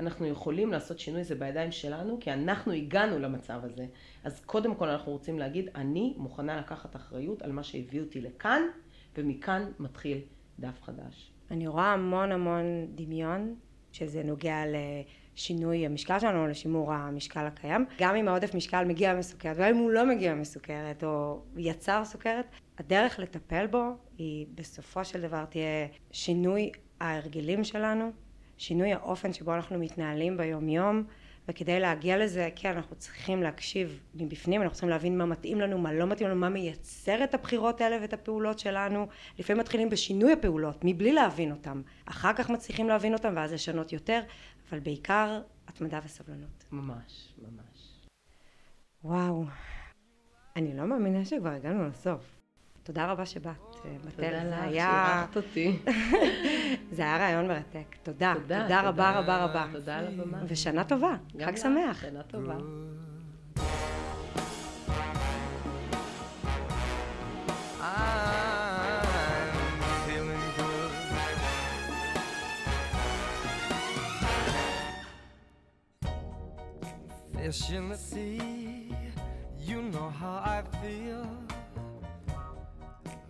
[0.00, 3.86] אנחנו יכולים לעשות שינוי, זה בידיים שלנו, כי אנחנו הגענו למצב הזה.
[4.24, 8.62] אז קודם כל אנחנו רוצים להגיד, אני מוכנה לקחת אחריות על מה שהביא אותי לכאן,
[9.16, 10.18] ומכאן מתחיל
[10.58, 11.32] דף חדש.
[11.50, 13.54] אני רואה המון המון דמיון,
[13.92, 14.56] שזה נוגע
[15.36, 17.84] לשינוי המשקל שלנו, לשימור המשקל הקיים.
[18.00, 22.46] גם אם העודף משקל מגיע מסוכרת, וגם אם הוא לא מגיע מסוכרת, או יצר סוכרת,
[22.78, 23.84] הדרך לטפל בו
[24.18, 26.70] היא בסופו של דבר תהיה שינוי
[27.00, 28.12] ההרגלים שלנו,
[28.60, 31.04] שינוי האופן שבו אנחנו מתנהלים ביום יום,
[31.48, 35.92] וכדי להגיע לזה, כן, אנחנו צריכים להקשיב מבפנים, אנחנו צריכים להבין מה מתאים לנו, מה
[35.92, 39.06] לא מתאים לנו, מה מייצר את הבחירות האלה ואת הפעולות שלנו.
[39.38, 41.82] לפעמים מתחילים בשינוי הפעולות, מבלי להבין אותם.
[42.04, 44.20] אחר כך מצליחים להבין אותם ואז לשנות יותר,
[44.70, 46.64] אבל בעיקר התמדה וסבלנות.
[46.72, 48.00] ממש, ממש.
[49.04, 49.44] וואו,
[50.56, 52.39] אני לא מאמינה שכבר הגענו לסוף.
[52.90, 54.10] תודה רבה שבאת, אה, בתל.
[54.10, 55.06] תודה זה לך היה...
[55.06, 55.78] שאירחת אותי.
[56.96, 57.96] זה היה רעיון מרתק.
[58.02, 58.34] תודה.
[58.34, 59.18] תודה, תודה רבה תודה.
[59.18, 59.66] רבה רבה.
[59.72, 60.38] תודה על הבמה.
[60.48, 61.16] ושנה טובה.
[61.44, 62.00] חג לך, שמח.
[62.00, 62.56] שנה טובה.
[77.34, 78.94] Fish in the sea,
[79.58, 81.49] you know how I feel.